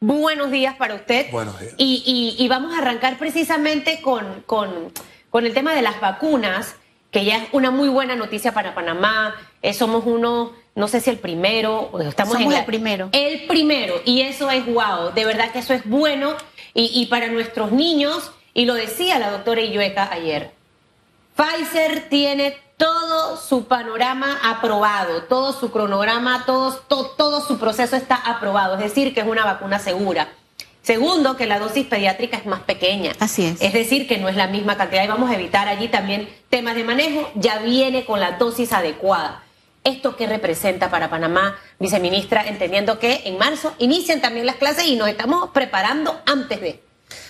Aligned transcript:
buenos 0.00 0.50
días 0.50 0.74
para 0.76 0.94
usted. 0.94 1.30
Buenos 1.30 1.58
días. 1.60 1.74
Y, 1.76 2.46
vamos 2.48 2.74
a 2.74 2.78
arrancar 2.78 3.18
precisamente 3.18 4.00
con, 4.00 4.42
con, 4.46 4.92
con, 5.30 5.46
el 5.46 5.54
tema 5.54 5.74
de 5.74 5.82
las 5.82 6.00
vacunas, 6.00 6.76
que 7.10 7.24
ya 7.24 7.36
es 7.36 7.48
una 7.52 7.70
muy 7.70 7.88
buena 7.88 8.16
noticia 8.16 8.52
para 8.52 8.74
Panamá. 8.74 9.34
Eh, 9.62 9.74
somos 9.74 10.04
uno, 10.06 10.52
no 10.74 10.88
sé 10.88 11.00
si 11.00 11.10
el 11.10 11.18
primero, 11.18 11.90
estamos 12.00 12.34
somos 12.34 12.52
en 12.52 12.58
el 12.58 12.64
primero. 12.64 13.10
El 13.12 13.46
primero, 13.46 14.00
y 14.04 14.22
eso 14.22 14.50
es 14.50 14.64
wow, 14.66 15.12
de 15.14 15.24
verdad 15.24 15.52
que 15.52 15.58
eso 15.58 15.74
es 15.74 15.88
bueno. 15.88 16.34
Y, 16.72 16.90
y 16.94 17.06
para 17.06 17.28
nuestros 17.28 17.72
niños, 17.72 18.32
y 18.54 18.64
lo 18.64 18.74
decía 18.74 19.18
la 19.18 19.30
doctora 19.30 19.60
Illueca 19.60 20.10
ayer, 20.10 20.52
Pfizer 21.36 22.08
tiene 22.08 22.56
todo 22.80 23.36
su 23.36 23.66
panorama 23.66 24.40
aprobado, 24.42 25.24
todo 25.24 25.52
su 25.52 25.70
cronograma, 25.70 26.46
todo, 26.46 26.72
todo, 26.88 27.46
su 27.46 27.58
proceso 27.58 27.94
está 27.94 28.16
aprobado, 28.16 28.74
es 28.76 28.80
decir, 28.80 29.12
que 29.12 29.20
es 29.20 29.26
una 29.26 29.44
vacuna 29.44 29.78
segura. 29.78 30.32
Segundo, 30.80 31.36
que 31.36 31.44
la 31.44 31.58
dosis 31.58 31.86
pediátrica 31.86 32.38
es 32.38 32.46
más 32.46 32.60
pequeña. 32.60 33.12
Así 33.20 33.44
es. 33.44 33.60
Es 33.60 33.74
decir, 33.74 34.08
que 34.08 34.16
no 34.16 34.30
es 34.30 34.36
la 34.36 34.46
misma 34.46 34.78
cantidad 34.78 35.04
y 35.04 35.08
vamos 35.08 35.30
a 35.30 35.34
evitar 35.34 35.68
allí 35.68 35.88
también 35.88 36.26
temas 36.48 36.74
de 36.74 36.84
manejo, 36.84 37.30
ya 37.34 37.58
viene 37.58 38.06
con 38.06 38.18
la 38.18 38.32
dosis 38.38 38.72
adecuada. 38.72 39.42
¿Esto 39.84 40.16
qué 40.16 40.26
representa 40.26 40.90
para 40.90 41.10
Panamá, 41.10 41.58
viceministra, 41.78 42.46
entendiendo 42.46 42.98
que 42.98 43.22
en 43.26 43.36
marzo 43.36 43.74
inician 43.78 44.22
también 44.22 44.46
las 44.46 44.56
clases 44.56 44.86
y 44.86 44.96
nos 44.96 45.08
estamos 45.08 45.50
preparando 45.50 46.18
antes 46.24 46.62
de? 46.62 46.82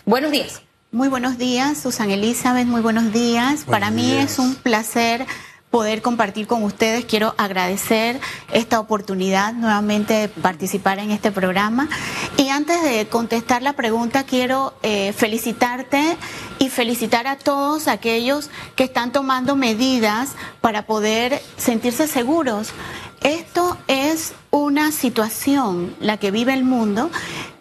Buenos 0.05 0.31
días. 0.31 0.63
Muy 0.93 1.07
buenos 1.07 1.39
días, 1.39 1.79
Susan 1.79 2.11
Elizabeth, 2.11 2.67
muy 2.67 2.81
buenos 2.81 3.13
días. 3.13 3.63
Para 3.63 3.93
mí 3.93 4.11
es 4.11 4.41
un 4.41 4.57
placer 4.57 5.25
poder 5.71 6.03
compartir 6.03 6.49
con 6.49 6.65
ustedes. 6.65 7.05
Quiero 7.05 7.33
agradecer 7.39 8.19
esta 8.53 8.81
oportunidad 8.81 9.53
nuevamente 9.53 10.15
de 10.15 10.29
participar 10.29 10.99
en 10.99 11.13
este 11.13 11.31
programa. 11.31 11.89
Y 12.37 12.49
antes 12.49 12.83
de 12.83 13.07
contestar 13.07 13.63
la 13.63 13.75
pregunta, 13.75 14.25
quiero 14.25 14.75
eh, 14.83 15.13
felicitarte 15.13 16.17
y 16.59 16.71
felicitar 16.71 17.29
a 17.29 17.37
todos 17.37 17.87
aquellos 17.87 18.51
que 18.75 18.83
están 18.83 19.13
tomando 19.13 19.55
medidas 19.55 20.31
para 20.61 20.87
poder 20.87 21.41
sentirse 21.57 22.09
seguros. 22.09 22.73
Esto 23.21 23.79
es 23.87 24.33
una 24.51 24.91
situación, 24.91 25.95
la 26.01 26.17
que 26.17 26.33
vive 26.33 26.53
el 26.53 26.65
mundo, 26.65 27.11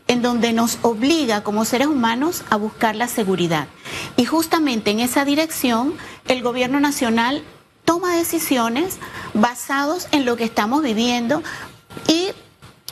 en 0.10 0.24
donde 0.24 0.52
nos 0.54 0.80
obliga 0.82 1.44
como 1.44 1.64
seres 1.64 1.88
humanos 1.88 2.44
a 2.50 2.58
buscar 2.58 2.96
la 2.96 3.08
seguridad. 3.08 3.68
Y 4.18 4.26
justamente 4.26 4.92
en 4.92 5.00
esa 5.00 5.24
dirección, 5.24 5.94
el 6.28 6.42
gobierno 6.42 6.80
nacional 6.80 7.44
toma 7.86 8.16
decisiones 8.16 8.98
basados 9.36 10.08
en 10.12 10.26
lo 10.26 10.36
que 10.36 10.44
estamos 10.44 10.82
viviendo 10.82 11.44
y 12.08 12.30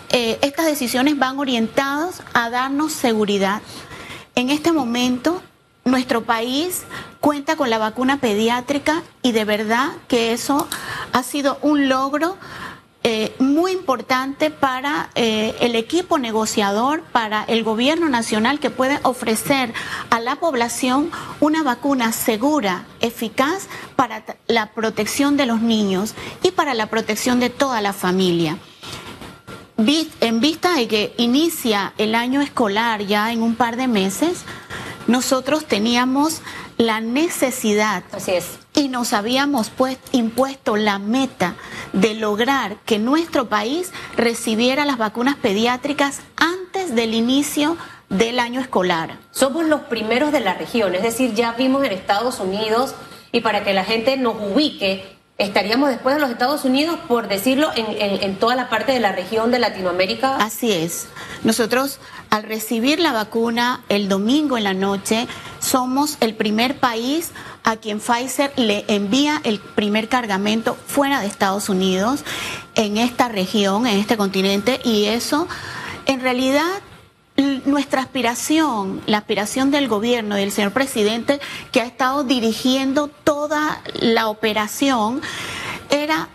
eh, 0.10 0.38
estas 0.42 0.68
decisiones 0.68 1.18
van 1.18 1.40
orientadas 1.40 2.22
a 2.34 2.52
darnos 2.52 2.94
seguridad. 2.94 3.64
En 4.36 4.52
este 4.52 4.72
momento, 4.72 5.42
nuestro 5.86 6.24
país 6.24 6.84
cuenta 7.20 7.56
con 7.56 7.72
la 7.72 7.80
vacuna 7.80 8.20
pediátrica 8.20 9.02
y 9.24 9.32
de 9.32 9.44
verdad 9.44 9.90
que 10.08 10.34
eso 10.34 10.68
ha 11.14 11.24
sido 11.24 11.58
un 11.64 11.90
logro 11.90 12.38
eh, 13.10 13.34
muy 13.40 13.72
importante 13.72 14.52
para 14.52 15.12
eh, 15.16 15.56
el 15.62 15.78
equipo 15.78 16.20
negociador, 16.20 17.04
para 17.04 17.46
el 17.46 17.64
gobierno 17.64 18.10
nacional 18.10 18.60
que 18.60 18.70
puede 18.70 19.00
ofrecer 19.04 19.74
a 20.10 20.20
la 20.20 20.36
población 20.36 21.10
una 21.40 21.64
vacuna 21.64 22.12
segura, 22.12 22.86
eficaz 23.00 23.70
para 23.96 24.26
la 24.48 24.74
protección 24.74 25.38
de 25.38 25.46
los 25.46 25.62
niños 25.62 26.16
y 26.44 26.52
para 26.52 26.74
la 26.74 26.88
protección 26.88 27.40
de 27.40 27.50
toda 27.50 27.80
la 27.80 27.94
familia. 27.94 28.58
En 29.78 30.42
vista 30.42 30.76
de 30.76 30.90
que 30.90 31.14
inicia 31.16 31.94
el 31.98 32.14
año 32.14 32.42
escolar 32.42 33.04
ya 33.04 33.32
en 33.32 33.42
un 33.42 33.56
par 33.56 33.78
de 33.78 33.88
meses, 33.88 34.44
nosotros 35.08 35.64
teníamos 35.64 36.42
la 36.78 37.00
necesidad 37.00 38.04
Así 38.12 38.32
es. 38.32 38.60
y 38.74 38.90
nos 38.90 39.14
habíamos 39.14 39.70
pues, 39.70 39.98
impuesto 40.12 40.76
la 40.76 41.00
meta 41.00 41.56
de 42.00 42.14
lograr 42.14 42.78
que 42.86 43.00
nuestro 43.00 43.50
país 43.50 43.92
recibiera 44.16 44.86
las 44.86 44.98
vacunas 44.98 45.36
pediátricas 45.36 46.22
antes 46.36 46.94
del 46.94 47.16
inicio 47.16 47.76
del 48.10 48.40
año 48.40 48.62
escolar. 48.62 49.18
Somos 49.32 49.66
los 49.66 49.82
primeros 49.82 50.32
de 50.32 50.40
la 50.40 50.54
región, 50.54 50.94
es 50.94 51.02
decir, 51.02 51.34
ya 51.34 51.54
vimos 51.54 51.84
en 51.84 51.92
Estados 51.92 52.40
Unidos 52.40 52.94
y 53.32 53.42
para 53.42 53.64
que 53.64 53.74
la 53.74 53.84
gente 53.84 54.16
nos 54.16 54.36
ubique, 54.36 55.17
estaríamos 55.38 55.90
después 55.90 56.16
de 56.16 56.22
los 56.22 56.32
Estados 56.32 56.66
Unidos, 56.66 57.00
por 57.08 57.28
decirlo, 57.28 57.70
en, 57.76 58.36
toda 58.38 58.56
la 58.56 58.70
parte 58.70 58.92
de 58.92 59.00
la 59.00 59.12
región 59.12 59.52
de 59.52 59.60
Latinoamérica. 59.60 60.38
Así 60.38 60.72
es. 60.72 61.08
Nosotros, 61.44 62.00
al 62.30 62.44
recibir 62.44 63.00
la 63.00 63.12
vacuna 63.12 63.82
el 63.90 64.10
domingo 64.10 64.58
en 64.58 64.64
la 64.64 64.74
noche, 64.74 65.28
somos 65.60 66.18
el 66.22 66.34
primer 66.36 66.80
país 66.80 67.32
a 67.64 67.76
quien 67.76 68.00
Pfizer 68.00 68.52
le 68.56 68.86
envía 68.88 69.42
el 69.44 69.60
primer 69.60 70.10
cargamento 70.10 70.76
fuera 70.88 71.20
de 71.20 71.28
Estados 71.28 71.70
Unidos, 71.70 72.24
en 72.76 72.98
esta 72.98 73.28
región, 73.28 73.86
en 73.86 74.00
este 74.00 74.18
continente, 74.18 74.80
y 74.84 75.06
eso 75.06 75.48
en 76.06 76.22
realidad 76.22 76.82
nuestra 77.66 78.02
aspiración, 78.02 79.02
la 79.06 79.20
aspiración 79.20 79.72
del 79.72 79.88
gobierno 79.88 80.38
y 80.38 80.42
del 80.42 80.52
señor 80.52 80.72
presidente 80.72 81.40
que 81.72 81.82
ha 81.82 81.86
estado 81.86 82.24
dirigiendo 82.24 83.08
toda 83.08 83.82
la 83.94 84.28
operación 84.28 85.22
era 85.90 86.30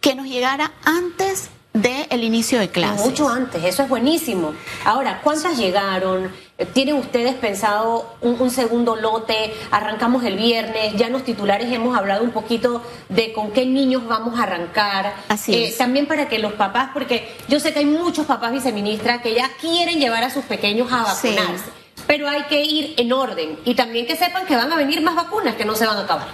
que 0.00 0.14
nos 0.14 0.26
llegara 0.26 0.72
antes 0.84 1.50
del 1.72 2.24
inicio 2.24 2.58
de 2.58 2.70
clases. 2.70 3.06
Mucho 3.06 3.28
antes, 3.28 3.62
eso 3.64 3.82
es 3.82 3.88
buenísimo. 3.88 4.52
Ahora, 4.84 5.20
¿cuántas 5.22 5.56
llegaron? 5.56 6.30
¿Tienen 6.72 6.96
ustedes 6.96 7.34
pensado 7.36 8.16
un, 8.20 8.50
segundo 8.50 8.96
lote? 8.96 9.54
Arrancamos 9.70 10.24
el 10.24 10.36
viernes, 10.36 10.94
ya 10.96 11.06
en 11.06 11.12
los 11.12 11.22
titulares 11.22 11.72
hemos 11.72 11.96
hablado 11.96 12.24
un 12.24 12.32
poquito 12.32 12.82
de 13.08 13.32
con 13.32 13.52
qué 13.52 13.64
niños 13.64 14.08
vamos 14.08 14.40
a 14.40 14.42
arrancar. 14.42 15.14
Así 15.28 15.54
eh, 15.54 15.74
También 15.78 16.06
para 16.06 16.28
que 16.28 16.40
los 16.40 16.54
papás, 16.54 16.90
porque 16.92 17.28
yo 17.46 17.60
sé 17.60 17.72
que 17.72 17.78
hay 17.78 17.86
muchos 17.86 18.26
papás 18.26 18.50
viceministra 18.50 19.22
que 19.22 19.34
ya 19.34 19.48
quieren 19.60 20.00
llevar 20.00 20.24
a 20.24 20.30
sus 20.30 20.44
pequeños 20.46 20.92
a 20.92 21.04
vacunarse 21.04 21.77
pero 22.08 22.26
hay 22.26 22.44
que 22.44 22.64
ir 22.64 22.94
en 22.96 23.12
orden 23.12 23.58
y 23.66 23.74
también 23.74 24.06
que 24.06 24.16
sepan 24.16 24.46
que 24.46 24.56
van 24.56 24.72
a 24.72 24.76
venir 24.76 25.02
más 25.02 25.14
vacunas 25.14 25.54
que 25.54 25.64
no 25.66 25.76
se 25.76 25.86
van 25.86 25.98
a 25.98 26.00
acabar. 26.00 26.26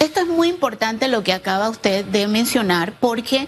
Esto 0.00 0.20
es 0.20 0.26
muy 0.26 0.48
importante 0.48 1.06
lo 1.08 1.22
que 1.22 1.32
acaba 1.32 1.70
usted 1.70 2.04
de 2.04 2.26
mencionar 2.26 2.94
porque 2.98 3.46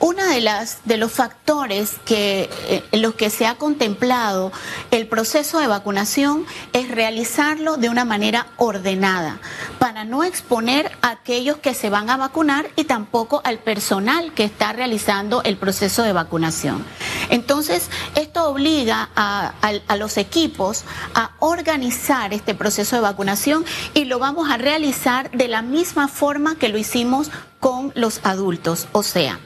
una 0.00 0.26
de 0.26 0.42
las 0.42 0.80
de 0.84 0.98
los 0.98 1.10
factores 1.12 1.92
que 2.04 2.50
eh, 2.68 2.84
en 2.92 3.00
los 3.00 3.14
que 3.14 3.30
se 3.30 3.46
ha 3.46 3.54
contemplado 3.54 4.52
el 4.90 5.06
proceso 5.06 5.60
de 5.60 5.66
vacunación 5.66 6.44
es 6.74 6.90
realizarlo 6.90 7.78
de 7.78 7.88
una 7.88 8.04
manera 8.04 8.48
ordenada 8.58 9.38
para 9.78 10.04
no 10.04 10.24
exponer 10.24 10.92
a 11.00 11.10
aquellos 11.10 11.56
que 11.56 11.72
se 11.72 11.88
van 11.88 12.10
a 12.10 12.18
vacunar 12.18 12.68
y 12.76 12.84
tampoco 12.84 13.40
al 13.44 13.60
personal 13.60 14.34
que 14.34 14.44
está 14.44 14.74
realizando 14.74 15.42
el 15.42 15.56
proceso 15.56 16.02
de 16.02 16.12
vacunación. 16.12 16.84
Entonces, 17.30 17.88
esto 18.14 18.44
obliga 18.44 19.08
a, 19.16 19.54
a 19.86 19.96
los 19.96 20.18
equipos 20.18 20.84
a 21.14 21.30
organizar 21.38 22.32
este 22.32 22.54
proceso 22.54 22.96
de 22.96 23.02
vacunación 23.02 23.64
y 23.94 24.04
lo 24.04 24.18
vamos 24.18 24.50
a 24.50 24.56
realizar 24.56 25.30
de 25.30 25.48
la 25.48 25.62
misma 25.62 26.08
forma 26.08 26.56
que 26.56 26.68
lo 26.68 26.78
hicimos 26.78 27.30
con 27.60 27.92
los 27.94 28.20
adultos. 28.24 28.88
O 28.92 29.02
sea, 29.02 29.38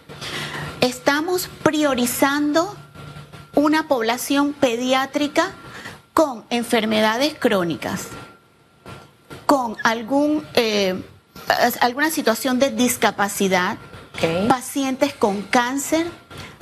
estamos 0.80 1.48
priorizando 1.62 2.74
una 3.54 3.88
población 3.88 4.52
pediátrica 4.52 5.52
con 6.14 6.44
enfermedades 6.50 7.34
crónicas, 7.38 8.08
con 9.46 9.76
algún, 9.84 10.44
eh, 10.54 11.00
alguna 11.80 12.10
situación 12.10 12.58
de 12.58 12.70
discapacidad, 12.70 13.78
pacientes 14.48 15.14
con 15.14 15.42
cáncer, 15.42 16.06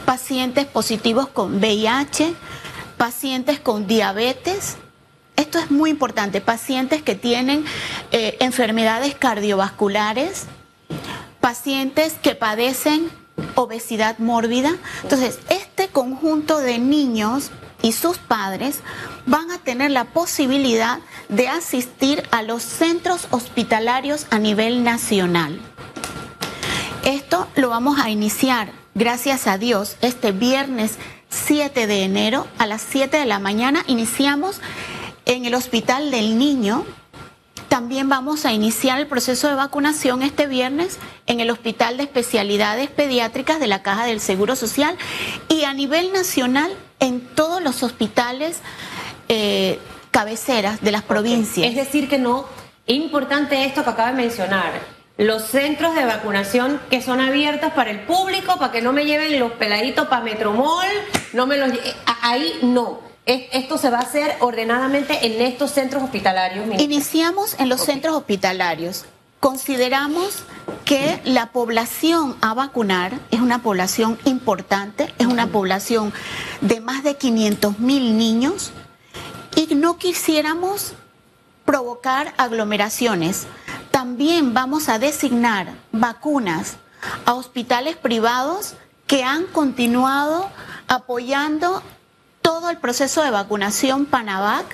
pacientes 0.04 0.66
positivos 0.66 1.28
con 1.28 1.56
VIH, 1.56 2.34
pacientes 2.98 3.60
con 3.60 3.86
diabetes, 3.86 4.76
esto 5.36 5.58
es 5.58 5.70
muy 5.70 5.90
importante, 5.90 6.40
pacientes 6.40 7.02
que 7.02 7.14
tienen 7.14 7.64
eh, 8.10 8.36
enfermedades 8.40 9.14
cardiovasculares, 9.14 10.46
pacientes 11.40 12.14
que 12.22 12.34
padecen 12.34 13.10
obesidad 13.54 14.18
mórbida. 14.18 14.74
Entonces, 15.02 15.38
este 15.48 15.88
conjunto 15.88 16.58
de 16.58 16.78
niños 16.78 17.50
y 17.82 17.92
sus 17.92 18.18
padres 18.18 18.80
van 19.26 19.50
a 19.50 19.58
tener 19.58 19.90
la 19.90 20.06
posibilidad 20.06 20.98
de 21.28 21.48
asistir 21.48 22.22
a 22.30 22.42
los 22.42 22.62
centros 22.62 23.28
hospitalarios 23.30 24.26
a 24.30 24.38
nivel 24.38 24.84
nacional. 24.84 25.60
Esto 27.04 27.46
lo 27.54 27.68
vamos 27.68 28.00
a 28.00 28.10
iniciar, 28.10 28.72
gracias 28.94 29.46
a 29.46 29.58
Dios, 29.58 29.96
este 30.00 30.32
viernes 30.32 30.98
7 31.28 31.86
de 31.86 32.02
enero 32.02 32.46
a 32.58 32.66
las 32.66 32.82
7 32.82 33.18
de 33.18 33.26
la 33.26 33.38
mañana. 33.38 33.84
Iniciamos 33.86 34.60
en 35.26 35.44
el 35.44 35.54
Hospital 35.54 36.10
del 36.10 36.38
Niño. 36.38 36.84
También 37.68 38.08
vamos 38.08 38.46
a 38.46 38.52
iniciar 38.52 38.98
el 38.98 39.06
proceso 39.06 39.48
de 39.48 39.54
vacunación 39.54 40.22
este 40.22 40.46
viernes 40.46 40.98
en 41.26 41.40
el 41.40 41.50
Hospital 41.50 41.98
de 41.98 42.04
Especialidades 42.04 42.88
Pediátricas 42.88 43.60
de 43.60 43.66
la 43.66 43.82
Caja 43.82 44.06
del 44.06 44.20
Seguro 44.20 44.56
Social 44.56 44.96
y 45.48 45.64
a 45.64 45.74
nivel 45.74 46.12
nacional 46.12 46.72
en 47.00 47.20
todos 47.20 47.62
los 47.62 47.82
hospitales 47.82 48.60
eh, 49.28 49.78
cabeceras 50.12 50.80
de 50.80 50.92
las 50.92 51.02
provincias. 51.02 51.68
Es 51.68 51.74
decir, 51.74 52.08
que 52.08 52.18
no, 52.18 52.46
importante 52.86 53.64
esto 53.66 53.84
que 53.84 53.90
acaba 53.90 54.12
de 54.12 54.16
mencionar, 54.16 54.72
los 55.18 55.42
centros 55.44 55.94
de 55.94 56.04
vacunación 56.04 56.80
que 56.88 57.02
son 57.02 57.20
abiertos 57.20 57.72
para 57.72 57.90
el 57.90 58.00
público, 58.00 58.58
para 58.58 58.70
que 58.70 58.80
no 58.80 58.92
me 58.92 59.04
lleven 59.04 59.38
los 59.40 59.52
peladitos 59.52 60.06
para 60.08 60.22
Metromol, 60.22 60.86
no 61.32 61.46
me 61.46 61.56
los 61.56 61.70
ahí 62.22 62.58
no. 62.62 63.00
Esto 63.26 63.76
se 63.76 63.90
va 63.90 63.98
a 63.98 64.02
hacer 64.02 64.36
ordenadamente 64.38 65.26
en 65.26 65.42
estos 65.42 65.72
centros 65.72 66.04
hospitalarios. 66.04 66.80
Iniciamos 66.80 67.56
en 67.58 67.68
los 67.68 67.80
centros 67.80 68.14
hospitalarios. 68.14 69.04
Consideramos 69.40 70.44
que 70.84 71.20
la 71.24 71.50
población 71.50 72.36
a 72.40 72.54
vacunar 72.54 73.18
es 73.32 73.40
una 73.40 73.62
población 73.62 74.16
importante, 74.24 75.12
es 75.18 75.26
una 75.26 75.48
población 75.48 76.12
de 76.60 76.80
más 76.80 77.02
de 77.02 77.16
500 77.16 77.80
mil 77.80 78.16
niños 78.16 78.70
y 79.56 79.74
no 79.74 79.98
quisiéramos 79.98 80.94
provocar 81.64 82.32
aglomeraciones. 82.36 83.46
También 83.90 84.54
vamos 84.54 84.88
a 84.88 85.00
designar 85.00 85.74
vacunas 85.90 86.76
a 87.24 87.34
hospitales 87.34 87.96
privados 87.96 88.74
que 89.08 89.24
han 89.24 89.46
continuado 89.46 90.48
apoyando 90.86 91.82
todo 92.46 92.70
el 92.70 92.76
proceso 92.76 93.24
de 93.24 93.32
vacunación 93.32 94.06
Panavac. 94.06 94.66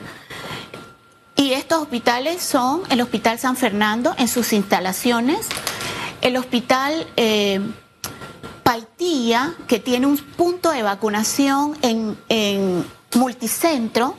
Y 1.37 1.55
estos 1.55 1.81
hospitales 1.81 2.43
son 2.43 2.83
el 2.91 3.01
Hospital 3.01 3.39
San 3.39 3.57
Fernando 3.57 4.15
en 4.19 4.29
sus 4.29 4.53
instalaciones, 4.53 5.49
el 6.21 6.37
Hospital 6.37 7.07
eh, 7.17 7.61
Paitilla, 8.63 9.55
que 9.69 9.79
tiene 9.79 10.05
un 10.05 10.19
punto 10.19 10.71
de 10.71 10.83
vacunación 10.83 11.75
en, 11.81 12.19
en 12.29 12.85
multicentro, 13.15 14.17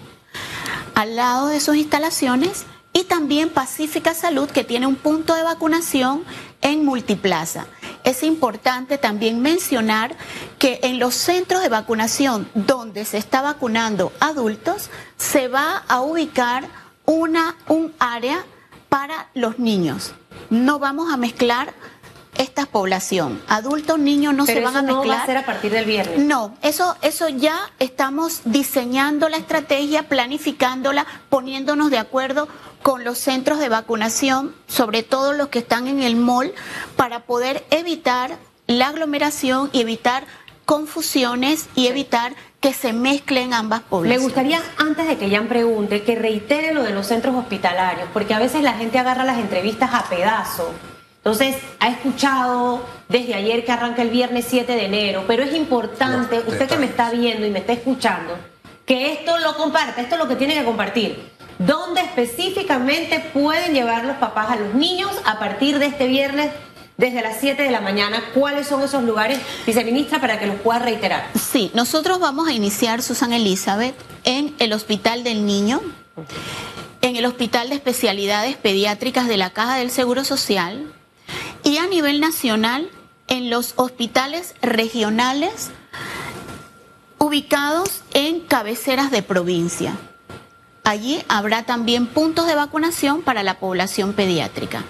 al 0.95 1.15
lado 1.15 1.49
de 1.49 1.59
sus 1.59 1.75
instalaciones, 1.75 2.65
y 2.91 3.03
también 3.03 3.49
Pacífica 3.49 4.15
Salud, 4.15 4.49
que 4.49 4.63
tiene 4.63 4.87
un 4.87 4.95
punto 4.95 5.35
de 5.35 5.43
vacunación 5.43 6.23
en 6.63 6.83
Multiplaza. 6.83 7.67
Es 8.03 8.23
importante 8.23 8.97
también 8.97 9.41
mencionar 9.41 10.15
que 10.59 10.79
en 10.83 10.99
los 10.99 11.15
centros 11.15 11.61
de 11.61 11.69
vacunación 11.69 12.49
donde 12.53 13.05
se 13.05 13.17
está 13.17 13.41
vacunando 13.41 14.11
adultos, 14.19 14.89
se 15.17 15.47
va 15.47 15.83
a 15.87 16.01
ubicar 16.01 16.65
una, 17.05 17.55
un 17.67 17.93
área 17.99 18.43
para 18.89 19.27
los 19.33 19.59
niños. 19.59 20.13
No 20.49 20.79
vamos 20.79 21.11
a 21.11 21.17
mezclar 21.17 21.73
esta 22.37 22.65
población. 22.65 23.41
Adultos, 23.47 23.99
niños 23.99 24.33
no 24.33 24.45
se 24.45 24.59
van 24.59 24.75
a 24.75 24.81
mezclar. 24.81 25.05
No 25.05 25.13
va 25.13 25.23
a 25.23 25.25
ser 25.25 25.37
a 25.37 25.45
partir 25.45 25.71
del 25.71 25.85
viernes. 25.85 26.19
No, 26.19 26.55
eso, 26.61 26.95
eso 27.01 27.29
ya 27.29 27.71
estamos 27.79 28.41
diseñando 28.45 29.29
la 29.29 29.37
estrategia, 29.37 30.03
planificándola, 30.09 31.05
poniéndonos 31.29 31.91
de 31.91 31.99
acuerdo 31.99 32.47
con 32.83 33.03
los 33.03 33.17
centros 33.17 33.59
de 33.59 33.69
vacunación, 33.69 34.53
sobre 34.67 35.01
todo 35.01 35.33
los 35.33 35.47
que 35.47 35.59
están 35.59 35.87
en 35.87 36.03
el 36.03 36.15
mall, 36.15 36.53
para 36.95 37.21
poder 37.21 37.65
evitar 37.71 38.37
la 38.67 38.89
aglomeración 38.89 39.69
y 39.73 39.81
evitar 39.81 40.25
confusiones 40.65 41.67
y 41.75 41.87
evitar 41.87 42.35
que 42.61 42.73
se 42.73 42.93
mezclen 42.93 43.53
ambas 43.53 43.81
poblaciones. 43.81 44.19
Me 44.19 44.23
gustaría, 44.23 44.61
antes 44.77 45.07
de 45.07 45.17
que 45.17 45.29
Jan 45.29 45.47
pregunte, 45.47 46.03
que 46.03 46.15
reitere 46.15 46.73
lo 46.73 46.83
de 46.83 46.91
los 46.91 47.07
centros 47.07 47.35
hospitalarios, 47.35 48.07
porque 48.13 48.33
a 48.33 48.39
veces 48.39 48.61
la 48.61 48.73
gente 48.73 48.99
agarra 48.99 49.25
las 49.25 49.39
entrevistas 49.39 49.89
a 49.93 50.03
pedazo 50.03 50.71
entonces, 51.23 51.55
ha 51.79 51.87
escuchado 51.87 52.85
desde 53.07 53.33
ayer 53.33 53.63
que 53.63 53.71
arranca 53.71 54.01
el 54.01 54.09
viernes 54.09 54.45
7 54.49 54.69
de 54.73 54.85
enero, 54.85 55.23
pero 55.25 55.43
es 55.43 55.55
importante, 55.55 56.39
usted 56.45 56.67
que 56.67 56.75
me 56.75 56.85
está 56.85 57.11
viendo 57.11 57.47
y 57.47 57.49
me 57.49 57.59
está 57.59 57.71
escuchando, 57.71 58.37
que 58.85 59.13
esto 59.13 59.39
lo 59.39 59.55
comparte, 59.55 60.01
esto 60.01 60.15
es 60.15 60.21
lo 60.21 60.27
que 60.27 60.35
tiene 60.35 60.53
que 60.53 60.65
compartir. 60.65 61.31
¿Dónde 61.59 62.01
específicamente 62.01 63.19
pueden 63.33 63.73
llevar 63.73 64.05
los 64.05 64.17
papás 64.17 64.51
a 64.51 64.55
los 64.55 64.73
niños 64.73 65.11
a 65.25 65.39
partir 65.39 65.79
de 65.79 65.87
este 65.87 66.07
viernes 66.07 66.51
desde 66.97 67.21
las 67.21 67.39
7 67.39 67.61
de 67.63 67.71
la 67.71 67.81
mañana. 67.81 68.23
¿Cuáles 68.33 68.67
son 68.67 68.81
esos 68.83 69.03
lugares, 69.03 69.39
viceministra, 69.65 70.21
para 70.21 70.39
que 70.39 70.47
los 70.47 70.57
pueda 70.57 70.79
reiterar? 70.79 71.29
Sí, 71.35 71.71
nosotros 71.73 72.19
vamos 72.19 72.47
a 72.47 72.53
iniciar, 72.53 73.01
Susan 73.01 73.33
Elizabeth, 73.33 73.95
en 74.23 74.55
el 74.59 74.73
Hospital 74.73 75.23
del 75.23 75.45
Niño, 75.45 75.81
en 77.01 77.15
el 77.15 77.25
Hospital 77.25 77.69
de 77.69 77.75
Especialidades 77.75 78.55
Pediátricas 78.55 79.27
de 79.27 79.37
la 79.37 79.49
Caja 79.49 79.77
del 79.77 79.91
Seguro 79.91 80.23
Social, 80.23 80.93
y 81.63 81.77
a 81.77 81.87
nivel 81.87 82.19
nacional 82.19 82.89
en 83.27 83.49
los 83.49 83.73
hospitales 83.77 84.53
regionales 84.61 85.71
ubicados 87.17 88.01
en 88.13 88.41
cabeceras 88.41 89.11
de 89.11 89.23
provincia. 89.23 89.97
Allí 90.83 91.23
habrá 91.29 91.63
también 91.63 92.07
puntos 92.07 92.45
de 92.45 92.55
vacunación 92.55 93.21
para 93.21 93.43
la 93.43 93.57
población 93.59 94.13
pediátrica. 94.13 94.83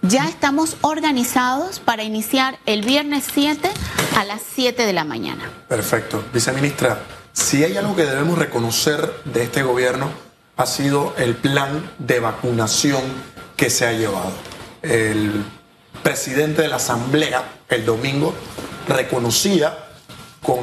Ya 0.00 0.26
estamos 0.28 0.76
organizados 0.80 1.78
para 1.78 2.04
iniciar 2.04 2.58
el 2.64 2.82
viernes 2.82 3.24
7 3.32 3.70
a 4.16 4.24
las 4.24 4.40
7 4.54 4.86
de 4.86 4.92
la 4.92 5.04
mañana. 5.04 5.50
Perfecto. 5.68 6.24
Viceministra, 6.32 7.00
si 7.32 7.64
hay 7.64 7.76
algo 7.76 7.94
que 7.96 8.04
debemos 8.04 8.38
reconocer 8.38 9.12
de 9.24 9.42
este 9.42 9.62
gobierno, 9.62 10.10
ha 10.56 10.66
sido 10.66 11.14
el 11.18 11.34
plan 11.34 11.90
de 11.98 12.20
vacunación 12.20 13.02
que 13.56 13.70
se 13.70 13.86
ha 13.86 13.92
llevado. 13.92 14.32
El 14.82 15.44
presidente 16.02 16.62
de 16.62 16.68
la 16.68 16.76
Asamblea 16.76 17.42
el 17.68 17.84
domingo 17.84 18.34
reconocía 18.88 19.76
con 20.42 20.58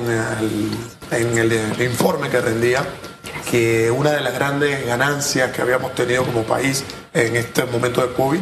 en 1.11 1.37
el 1.37 1.81
informe 1.81 2.29
que 2.29 2.39
rendía 2.41 2.85
que 3.49 3.91
una 3.91 4.11
de 4.11 4.21
las 4.21 4.33
grandes 4.33 4.85
ganancias 4.85 5.51
que 5.51 5.61
habíamos 5.61 5.93
tenido 5.95 6.23
como 6.23 6.43
país 6.43 6.83
en 7.13 7.35
este 7.35 7.65
momento 7.65 8.05
de 8.05 8.13
COVID 8.13 8.41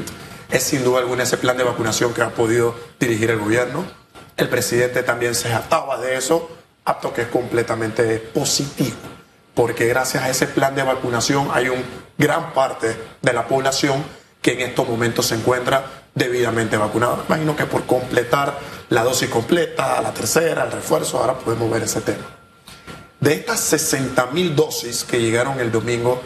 es 0.52 0.64
sin 0.64 0.84
duda 0.84 1.00
alguna 1.00 1.24
ese 1.24 1.38
plan 1.38 1.58
de 1.58 1.64
vacunación 1.64 2.14
que 2.14 2.22
ha 2.22 2.30
podido 2.30 2.76
dirigir 3.00 3.30
el 3.32 3.40
gobierno. 3.40 3.86
El 4.38 4.50
presidente 4.50 5.04
también 5.04 5.36
se 5.36 5.50
jactaba 5.50 6.00
de 6.00 6.18
eso, 6.18 6.50
apto 6.86 7.14
que 7.14 7.24
es 7.24 7.28
completamente 7.28 8.18
positivo, 8.20 8.98
porque 9.54 9.88
gracias 9.88 10.24
a 10.24 10.30
ese 10.30 10.48
plan 10.48 10.76
de 10.76 10.84
vacunación 10.84 11.50
hay 11.54 11.70
un 11.70 11.84
gran 12.18 12.54
parte 12.54 12.96
de 13.22 13.34
la 13.34 13.48
población 13.48 14.04
que 14.42 14.54
en 14.54 14.62
estos 14.62 14.88
momentos 14.88 15.28
se 15.28 15.36
encuentra 15.36 15.84
debidamente 16.16 16.78
vacunado. 16.78 17.24
Imagino 17.28 17.56
que 17.56 17.66
por 17.66 17.86
completar 17.86 18.58
la 18.90 19.04
dosis 19.04 19.30
completa, 19.30 20.02
la 20.02 20.14
tercera, 20.14 20.64
el 20.64 20.72
refuerzo, 20.72 21.20
ahora 21.20 21.34
podemos 21.34 21.70
ver 21.70 21.84
ese 21.84 22.02
tema. 22.02 22.39
De 23.20 23.34
estas 23.34 23.60
60 23.60 24.28
mil 24.28 24.56
dosis 24.56 25.04
que 25.04 25.20
llegaron 25.20 25.60
el 25.60 25.72
domingo, 25.72 26.22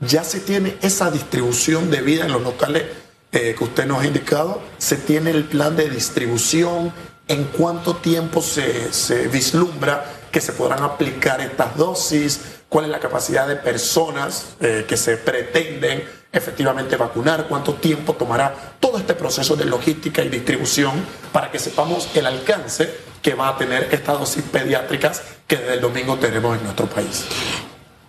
ya 0.00 0.24
se 0.24 0.40
tiene 0.40 0.76
esa 0.82 1.10
distribución 1.10 1.90
de 1.90 2.02
vida 2.02 2.26
en 2.26 2.32
los 2.32 2.42
locales 2.42 2.84
eh, 3.32 3.54
que 3.56 3.64
usted 3.64 3.86
nos 3.86 4.02
ha 4.02 4.06
indicado, 4.06 4.62
se 4.78 4.96
tiene 4.96 5.30
el 5.30 5.44
plan 5.44 5.74
de 5.74 5.88
distribución, 5.88 6.92
en 7.26 7.44
cuánto 7.44 7.96
tiempo 7.96 8.42
se, 8.42 9.28
vislumbra 9.28 10.04
que 10.30 10.40
se 10.40 10.52
podrán 10.52 10.82
aplicar 10.82 11.40
estas 11.40 11.76
dosis, 11.76 12.40
cuál 12.68 12.84
es 12.84 12.90
la 12.90 13.00
capacidad 13.00 13.48
de 13.48 13.56
personas 13.56 14.56
eh, 14.60 14.84
que 14.86 14.96
se 14.96 15.16
pretenden 15.16 16.04
efectivamente 16.30 16.96
vacunar, 16.96 17.46
cuánto 17.48 17.74
tiempo 17.74 18.14
tomará 18.14 18.76
todo 18.80 18.98
este 18.98 19.14
proceso 19.14 19.56
de 19.56 19.64
logística 19.64 20.22
y 20.22 20.28
distribución 20.28 20.92
para 21.32 21.50
que 21.50 21.58
sepamos 21.58 22.08
el 22.14 22.26
alcance 22.26 23.13
que 23.24 23.34
va 23.34 23.48
a 23.48 23.56
tener 23.56 23.88
estas 23.90 24.18
dosis 24.18 24.44
pediátricas 24.44 25.22
que 25.46 25.56
desde 25.56 25.74
el 25.74 25.80
domingo 25.80 26.16
tenemos 26.18 26.58
en 26.58 26.62
nuestro 26.62 26.86
país. 26.86 27.24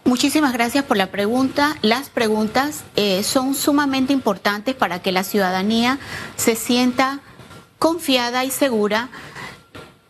Muchísimas 0.03 0.51
gracias 0.51 0.83
por 0.83 0.97
la 0.97 1.07
pregunta. 1.07 1.77
Las 1.81 2.09
preguntas 2.09 2.83
eh, 2.97 3.23
son 3.23 3.55
sumamente 3.55 4.11
importantes 4.11 4.75
para 4.75 5.01
que 5.01 5.13
la 5.13 5.23
ciudadanía 5.23 5.99
se 6.35 6.55
sienta 6.55 7.21
confiada 7.79 8.43
y 8.43 8.51
segura 8.51 9.07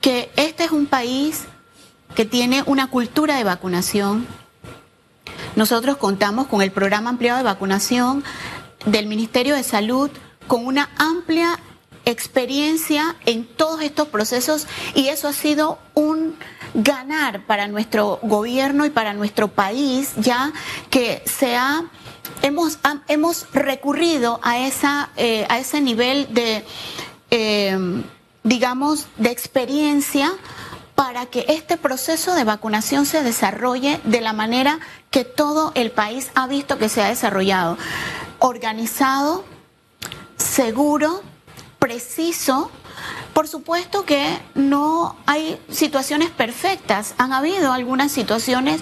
que 0.02 0.32
este 0.38 0.64
es 0.64 0.72
un 0.72 0.88
país 0.88 1.44
que 2.16 2.26
tiene 2.26 2.64
una 2.66 2.88
cultura 2.88 3.38
de 3.38 3.44
vacunación, 3.44 4.26
nosotros 5.56 5.98
contamos 5.98 6.48
con 6.48 6.62
el 6.64 6.72
programa 6.72 7.12
ampliado 7.12 7.38
de 7.38 7.44
vacunación 7.44 8.24
del 8.86 9.06
Ministerio 9.06 9.56
de 9.56 9.64
Salud, 9.64 10.10
con 10.48 10.66
una 10.66 10.90
amplia 10.98 11.60
experiencia 12.06 13.16
en 13.26 13.46
todos 13.46 13.82
estos 13.82 14.08
procesos 14.08 14.68
y 14.94 15.08
eso 15.08 15.28
ha 15.28 15.34
sido 15.34 15.80
un 15.94 16.36
ganar 16.74 17.46
para 17.46 17.68
nuestro 17.68 18.20
gobierno 18.22 18.86
y 18.86 18.90
para 18.90 19.14
nuestro 19.14 19.48
país, 19.48 20.14
ya 20.18 20.54
que 20.90 21.24
se 21.26 21.56
ha, 21.56 21.86
hemos, 22.42 22.80
hemos 23.08 23.48
recurrido 23.54 24.40
a, 24.44 24.60
esa, 24.60 25.10
eh, 25.18 25.46
a 25.50 25.60
ese 25.60 25.82
nivel 25.82 26.34
de, 26.34 26.66
eh, 27.32 28.04
digamos, 28.44 29.08
de 29.18 29.32
experiencia 29.32 30.32
para 30.96 31.26
que 31.26 31.46
este 31.50 31.78
proceso 31.78 32.36
de 32.36 32.46
vacunación 32.46 33.06
se 33.06 33.22
desarrolle 33.22 34.00
de 34.06 34.22
la 34.22 34.34
manera 34.34 34.80
que 35.12 35.26
todo 35.26 35.72
el 35.76 35.92
país 35.92 36.32
ha 36.36 36.48
visto 36.48 36.78
que 36.78 36.90
se 36.90 37.02
ha 37.02 37.10
desarrollado. 37.10 37.78
Organizado, 38.40 39.44
seguro, 40.38 41.22
preciso, 41.86 42.72
Por 43.36 43.48
supuesto 43.48 44.06
que 44.06 44.40
no 44.56 45.16
hay 45.28 45.60
situaciones 45.70 46.32
perfectas, 46.32 47.14
han 47.20 47.32
habido 47.32 47.74
algunas 47.74 48.12
situaciones, 48.12 48.82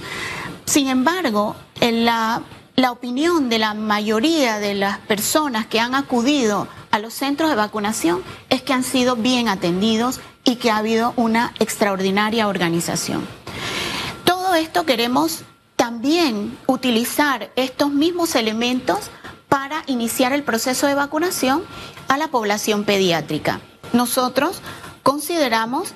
sin 0.63 0.87
embargo, 0.87 1.57
en 1.81 2.05
la, 2.05 2.43
la 2.77 2.93
opinión 2.93 3.49
de 3.49 3.59
la 3.59 3.73
mayoría 3.73 4.59
de 4.59 4.75
las 4.75 4.99
personas 4.99 5.65
que 5.65 5.81
han 5.81 5.95
acudido 5.95 6.69
a 6.91 6.99
los 6.99 7.13
centros 7.13 7.49
de 7.49 7.57
vacunación 7.57 8.23
es 8.49 8.61
que 8.61 8.71
han 8.71 8.85
sido 8.85 9.17
bien 9.17 9.49
atendidos 9.49 10.21
y 10.45 10.55
que 10.55 10.71
ha 10.71 10.77
habido 10.77 11.13
una 11.17 11.53
extraordinaria 11.59 12.47
organización. 12.47 13.27
Todo 14.23 14.55
esto 14.55 14.85
queremos 14.85 15.43
también 15.75 16.57
utilizar 16.67 17.51
estos 17.57 17.91
mismos 17.91 18.35
elementos 18.35 19.11
para 19.53 19.83
iniciar 19.85 20.33
el 20.33 20.41
proceso 20.41 20.87
de 20.87 20.95
vacunación 20.95 21.63
a 22.07 22.17
la 22.17 22.29
población 22.29 22.85
pediátrica. 22.85 23.61
Nosotros 23.91 24.63
consideramos 25.03 25.93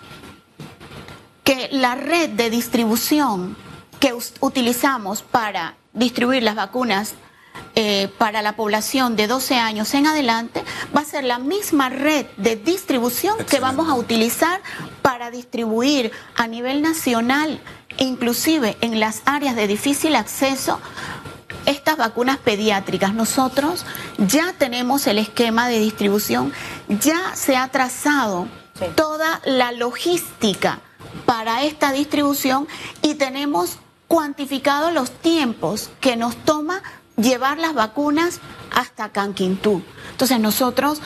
que 1.43 1.67
la 1.71 1.95
red 1.95 2.29
de 2.29 2.51
distribución 2.51 3.57
que 3.99 4.15
utilizamos 4.41 5.23
para 5.23 5.75
distribuir 5.93 6.43
las 6.43 6.53
vacunas 6.53 7.15
eh, 7.73 8.13
para 8.19 8.43
la 8.43 8.55
población 8.55 9.15
de 9.15 9.25
12 9.25 9.55
años 9.55 9.91
en 9.95 10.05
adelante 10.05 10.63
va 10.95 11.01
a 11.01 11.05
ser 11.05 11.23
la 11.23 11.39
misma 11.39 11.89
red 11.89 12.27
de 12.37 12.57
distribución 12.57 13.37
que 13.49 13.59
vamos 13.59 13.89
a 13.89 13.95
utilizar 13.95 14.61
para 15.01 15.31
distribuir 15.31 16.11
a 16.35 16.45
nivel 16.45 16.83
nacional, 16.83 17.59
inclusive 17.97 18.77
en 18.81 18.99
las 18.99 19.23
áreas 19.25 19.55
de 19.55 19.65
difícil 19.65 20.15
acceso, 20.15 20.79
estas 21.67 21.97
vacunas 21.97 22.37
pediátricas. 22.37 23.13
Nosotros 23.13 23.85
ya 24.17 24.53
tenemos 24.57 25.05
el 25.05 25.19
esquema 25.19 25.67
de 25.67 25.79
distribución, 25.79 26.51
ya 26.87 27.35
se 27.35 27.55
ha 27.55 27.67
trazado 27.67 28.47
toda 28.95 29.41
la 29.45 29.71
logística 29.71 30.79
para 31.25 31.63
esta 31.63 31.91
distribución 31.91 32.67
y 33.01 33.15
tenemos 33.15 33.77
cuantificado 34.07 34.91
los 34.91 35.11
tiempos 35.11 35.89
que 35.99 36.15
nos 36.15 36.35
toma 36.37 36.81
llevar 37.17 37.57
las 37.57 37.73
vacunas 37.73 38.39
hasta 38.71 39.09
Canquintú. 39.09 39.83
Entonces 40.11 40.39
nosotros 40.39 41.01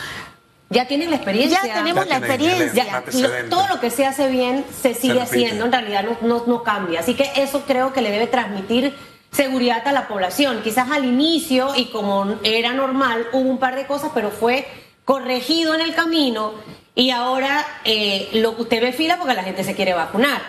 ya 0.70 0.88
tienen 0.88 1.10
la 1.10 1.18
experiencia. 1.18 1.60
Ya 1.64 1.74
tenemos 1.74 2.08
la 2.08 2.18
experiencia. 2.18 3.04
todo 3.50 3.68
lo 3.68 3.80
que 3.80 3.90
se 3.90 4.06
hace 4.06 4.30
bien 4.30 4.66
se 4.82 4.94
sigue 4.94 5.22
haciendo, 5.22 5.66
en 5.66 5.72
realidad 5.72 6.06
no, 6.22 6.44
no, 6.46 6.64
cambia. 6.64 7.00
Así 7.02 7.14
que 7.14 7.32
eso 7.36 7.64
creo 7.66 7.94
que 7.94 8.02
le 8.02 8.12
debe 8.12 8.28
transmitir 8.28 8.96
seguridad 9.32 9.88
a 9.88 9.92
la 9.92 10.08
población. 10.08 10.62
Quizás 10.64 10.92
al 10.92 11.06
inicio, 11.06 11.70
y 11.76 11.86
como 11.86 12.36
era 12.44 12.74
normal, 12.74 13.28
hubo 13.32 13.50
un 13.50 13.58
par 13.58 13.76
de 13.76 13.88
cosas, 13.88 14.12
pero 14.14 14.30
fue 14.30 14.68
corregido 15.06 15.74
en 15.74 15.82
el 15.82 15.96
camino 15.96 16.54
y 16.94 17.10
ahora 17.10 17.66
eh, 17.86 18.30
lo 18.34 18.56
que 18.56 18.62
usted 18.64 18.82
ve 18.82 18.92
fila 18.94 19.18
porque 19.18 19.34
la 19.34 19.44
gente 19.44 19.64
se 19.64 19.76
quiere 19.76 19.94
vacunar. 19.94 20.42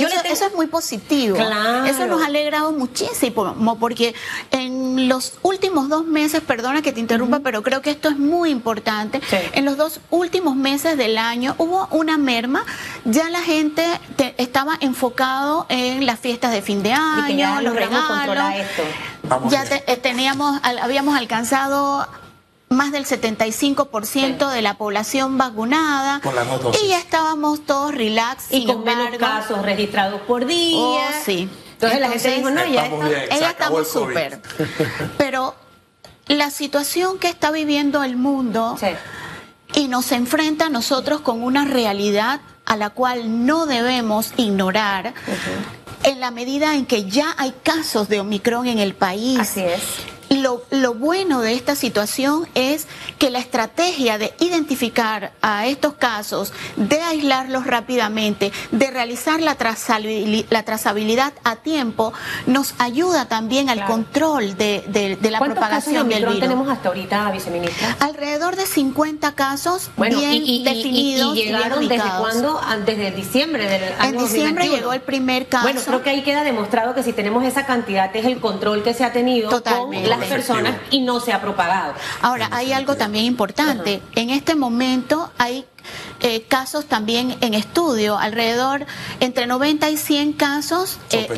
Y 0.00 0.32
eso, 0.32 0.46
es 0.46 0.54
muy 0.54 0.66
positivo. 0.66 1.36
Eso 1.86 2.06
nos 2.06 2.22
ha 2.22 2.26
alegrado 2.26 2.72
muchísimo, 2.72 3.76
porque 3.78 4.14
en 4.50 5.08
los 5.08 5.34
últimos 5.42 5.88
dos 5.88 6.04
meses, 6.06 6.40
perdona 6.40 6.82
que 6.82 6.92
te 6.92 7.00
interrumpa, 7.00 7.40
pero 7.40 7.62
creo 7.62 7.82
que 7.82 7.90
esto 7.90 8.08
es 8.08 8.18
muy 8.18 8.50
importante. 8.50 9.20
En 9.52 9.64
los 9.64 9.76
dos 9.76 10.00
últimos 10.10 10.56
meses 10.56 10.96
del 10.96 11.18
año 11.18 11.54
hubo 11.58 11.88
una 11.90 12.18
merma, 12.18 12.64
ya 13.04 13.30
la 13.30 13.40
gente 13.40 13.84
estaba 14.36 14.76
enfocado 14.80 15.66
en 15.68 16.06
las 16.06 16.18
fiestas 16.18 16.52
de 16.52 16.62
fin 16.62 16.82
de 16.82 16.92
año, 16.92 17.60
los 17.60 17.74
regalos. 17.74 18.36
Ya 19.50 19.64
eh, 19.64 19.96
teníamos, 19.96 20.60
habíamos 20.62 21.16
alcanzado 21.16 22.08
más 22.68 22.92
del 22.92 23.06
75% 23.06 24.50
de 24.50 24.62
la 24.62 24.74
población 24.74 25.38
vacunada. 25.38 26.20
Y 26.82 26.88
ya 26.88 26.98
estábamos 26.98 27.64
todos 27.64 27.94
relax. 27.94 28.52
Y 28.52 28.66
con 28.66 28.84
menos 28.84 29.16
casos 29.18 29.62
registrados 29.62 30.20
por 30.22 30.46
día. 30.46 30.78
Oh, 30.78 31.00
sí. 31.24 31.48
Entonces, 31.72 32.00
la 32.00 32.08
gente 32.08 32.34
dijo, 32.34 32.50
no, 32.50 32.66
ya, 32.66 32.86
está, 32.86 33.50
estamos 33.50 33.88
súper. 33.88 34.40
Pero 35.16 35.54
la 36.26 36.50
situación 36.50 37.18
que 37.18 37.28
está 37.28 37.50
viviendo 37.50 38.02
el 38.02 38.16
mundo 38.16 38.76
y 39.74 39.88
nos 39.88 40.10
enfrenta 40.12 40.66
a 40.66 40.70
nosotros 40.70 41.20
con 41.20 41.42
una 41.42 41.64
realidad 41.64 42.40
a 42.64 42.76
la 42.76 42.90
cual 42.90 43.46
no 43.46 43.66
debemos 43.66 44.32
ignorar. 44.36 45.14
En 46.02 46.20
la 46.20 46.30
medida 46.30 46.74
en 46.74 46.84
que 46.84 47.08
ya 47.08 47.34
hay 47.38 47.52
casos 47.62 48.08
de 48.08 48.20
Omicron 48.20 48.66
en 48.66 48.78
el 48.78 48.94
país. 48.94 49.38
Así 49.38 49.60
es 49.60 49.82
lo, 50.42 50.62
lo, 50.70 50.94
bueno 50.94 51.40
de 51.40 51.54
esta 51.54 51.74
situación 51.74 52.48
es 52.54 52.86
que 53.18 53.30
la 53.30 53.38
estrategia 53.38 54.18
de 54.18 54.34
identificar 54.40 55.32
a 55.42 55.66
estos 55.66 55.94
casos, 55.94 56.52
de 56.76 57.00
aislarlos 57.00 57.66
rápidamente, 57.66 58.52
de 58.70 58.90
realizar 58.90 59.40
la 59.40 59.54
trazabilidad, 59.56 60.46
la 60.50 60.62
trazabilidad 60.62 61.32
a 61.44 61.56
tiempo, 61.56 62.12
nos 62.46 62.74
ayuda 62.78 63.26
también 63.26 63.70
al 63.70 63.84
control 63.84 64.56
de, 64.56 64.84
de, 64.88 65.30
la 65.30 65.40
propagación 65.40 66.08
del 66.08 66.24
virus. 66.24 66.40
tenemos 66.40 66.68
hasta 66.68 66.88
ahorita, 66.88 67.30
viceministra? 67.30 67.96
Alrededor 68.00 68.56
de 68.56 68.66
50 68.66 69.32
casos 69.32 69.90
bien 69.96 70.64
definidos. 70.64 71.36
¿Y, 71.36 71.44
llegaron 71.44 71.88
desde 71.88 72.08
cuándo? 72.18 72.60
Ah, 72.62 72.76
desde 72.78 73.10
diciembre 73.12 73.68
del 73.68 73.92
año 73.98 74.18
En 74.18 74.18
diciembre 74.18 74.68
llegó 74.68 74.92
el 74.92 75.00
primer 75.00 75.48
caso. 75.48 75.64
Bueno, 75.64 75.80
creo 75.84 76.02
que 76.02 76.10
ahí 76.10 76.22
queda 76.22 76.44
demostrado 76.44 76.94
que 76.94 77.02
si 77.02 77.12
tenemos 77.12 77.44
esa 77.44 77.66
cantidad 77.66 78.14
es 78.14 78.24
el 78.24 78.40
control 78.40 78.82
que 78.82 78.94
se 78.94 79.04
ha 79.04 79.12
tenido 79.12 79.50
Totalmente 79.50 80.08
personas 80.28 80.76
y 80.90 81.00
no 81.00 81.20
se 81.20 81.32
ha 81.32 81.40
propagado. 81.40 81.94
Ahora, 82.22 82.48
hay 82.52 82.72
algo 82.72 82.96
también 82.96 83.24
importante. 83.24 84.02
En 84.14 84.30
este 84.30 84.54
momento 84.54 85.30
hay 85.38 85.66
eh, 86.20 86.42
casos 86.42 86.86
también 86.86 87.36
en 87.40 87.54
estudio, 87.54 88.18
alrededor 88.18 88.86
entre 89.20 89.46
90 89.46 89.88
y 89.90 89.96
100 89.96 90.32
casos 90.32 90.98
eh, 91.10 91.28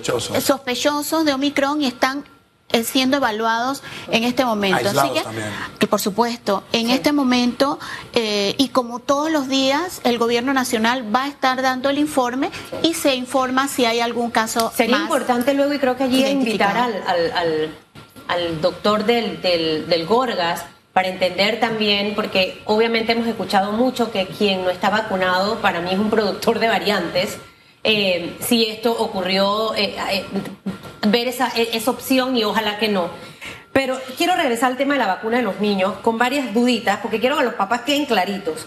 sospechosos 0.40 1.25
de 1.25 1.35
Omicron 1.35 1.82
y 1.82 1.87
están 1.87 2.25
eh, 2.70 2.82
siendo 2.85 3.18
evaluados 3.18 3.82
en 4.11 4.25
este 4.25 4.44
momento. 4.44 4.88
Así 4.88 5.11
que, 5.78 5.87
por 5.87 6.00
supuesto, 6.00 6.64
en 6.73 6.88
este 6.88 7.12
momento, 7.12 7.78
y 8.14 8.68
como 8.68 9.00
todos 9.00 9.30
los 9.30 9.49
días, 9.49 10.00
el 10.04 10.18
gobierno 10.18 10.54
nacional 10.54 11.14
va 11.14 11.25
a 11.25 11.28
estar 11.28 11.61
dando 11.61 11.90
el 11.90 11.99
informe 11.99 12.50
y 12.82 12.94
se 12.94 13.16
informa 13.16 13.68
si 13.68 13.85
hay 13.85 14.00
algún 14.00 14.30
caso. 14.30 14.73
Sería 14.75 14.99
importante 14.99 15.52
luego, 15.52 15.75
y 15.75 15.78
creo 15.78 15.97
que 15.97 16.04
allí 16.04 16.25
invitar 16.25 16.76
al 16.76 17.02
al 17.32 17.75
doctor 18.60 19.04
del, 19.04 19.40
del, 19.42 20.06
Gorgas 20.06 20.64
para 20.92 21.08
entender 21.08 21.60
también, 21.60 22.14
porque 22.14 22.60
obviamente 22.64 23.12
hemos 23.12 23.26
escuchado 23.26 23.72
mucho 23.72 24.10
que 24.10 24.26
quien 24.26 24.64
no 24.64 24.70
está 24.70 24.90
vacunado 24.90 25.56
para 25.56 25.80
mí 25.80 25.90
es 25.92 25.99
un 25.99 26.10
productor 26.10 26.58
de 26.58 26.68
variantes. 26.68 27.38
Eh, 27.82 28.37
si 28.40 28.66
esto 28.66 28.92
ocurrió, 28.92 29.75
eh, 29.75 29.96
eh, 30.10 30.25
ver 31.06 31.28
esa, 31.28 31.49
esa 31.49 31.90
opción 31.90 32.37
y 32.37 32.44
ojalá 32.44 32.78
que 32.78 32.88
no. 32.88 33.08
Pero 33.72 33.99
quiero 34.16 34.34
regresar 34.34 34.72
al 34.72 34.76
tema 34.76 34.94
de 34.94 35.00
la 35.00 35.06
vacuna 35.06 35.38
de 35.38 35.42
los 35.44 35.60
niños 35.60 35.94
con 36.02 36.18
varias 36.18 36.52
duditas, 36.52 36.99
porque 36.99 37.20
quiero 37.20 37.37
que 37.37 37.44
los 37.44 37.54
papás 37.54 37.82
queden 37.82 38.04
claritos. 38.04 38.66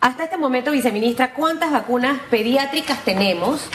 Hasta 0.00 0.24
este 0.24 0.36
momento, 0.36 0.70
viceministra, 0.70 1.34
¿cuántas 1.34 1.72
vacunas 1.72 2.20
pediátricas 2.30 3.04
tenemos? 3.04 3.68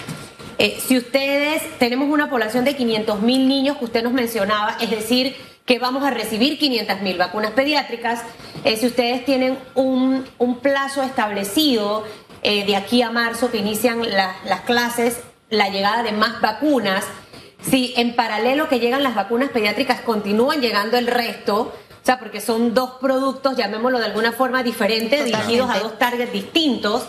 Eh, 0.58 0.78
si 0.86 0.98
ustedes 0.98 1.62
tenemos 1.80 2.10
una 2.10 2.30
población 2.30 2.66
de 2.66 2.76
500 2.76 3.22
mil 3.22 3.48
niños 3.48 3.78
que 3.78 3.86
usted 3.86 4.04
nos 4.04 4.14
mencionaba, 4.14 4.78
es 4.80 4.90
decir, 4.90 5.36
que 5.66 5.80
vamos 5.80 6.04
a 6.04 6.10
recibir 6.10 6.60
500 6.60 7.02
mil 7.02 7.18
vacunas 7.18 7.52
pediátricas, 7.52 8.22
eh, 8.64 8.78
si 8.78 8.88
ustedes 8.88 9.26
tienen 9.26 9.58
un, 9.76 10.26
plazo 10.62 11.04
establecido 11.04 12.04
eh, 12.42 12.66
de 12.66 12.76
aquí 12.76 13.02
a 13.02 13.10
marzo 13.10 13.52
que 13.52 13.58
inician 13.58 14.02
las 14.10 14.62
clases, 14.62 15.22
la 15.50 15.70
llegada 15.70 16.04
de 16.04 16.12
más 16.12 16.42
vacunas, 16.42 17.06
si 17.62 17.94
en 17.96 18.16
paralelo 18.16 18.68
que 18.68 18.80
llegan 18.80 19.04
las 19.04 19.16
vacunas 19.16 19.50
pediátricas 19.50 20.02
continúan 20.02 20.62
llegando 20.62 20.98
el 20.98 21.08
resto, 21.08 21.74
o 22.04 22.06
sea, 22.06 22.20
porque 22.20 22.42
son 22.42 22.74
dos 22.74 22.96
productos, 23.00 23.56
llamémoslo 23.56 23.98
de 24.00 24.06
alguna 24.06 24.34
forma 24.34 24.62
diferente, 24.62 25.24
dirigidos 25.24 25.70
a 25.70 25.80
dos 25.80 25.98
targets 25.98 26.34
distintos. 26.34 27.04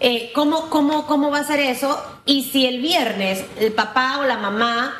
Eh, 0.00 0.32
¿cómo, 0.34 0.68
cómo, 0.70 1.06
¿Cómo 1.06 1.30
va 1.30 1.40
a 1.40 1.44
ser 1.44 1.60
eso? 1.60 2.02
Y 2.26 2.44
si 2.44 2.66
el 2.66 2.80
viernes 2.80 3.44
el 3.58 3.72
papá 3.72 4.18
o 4.18 4.24
la 4.24 4.38
mamá, 4.38 4.94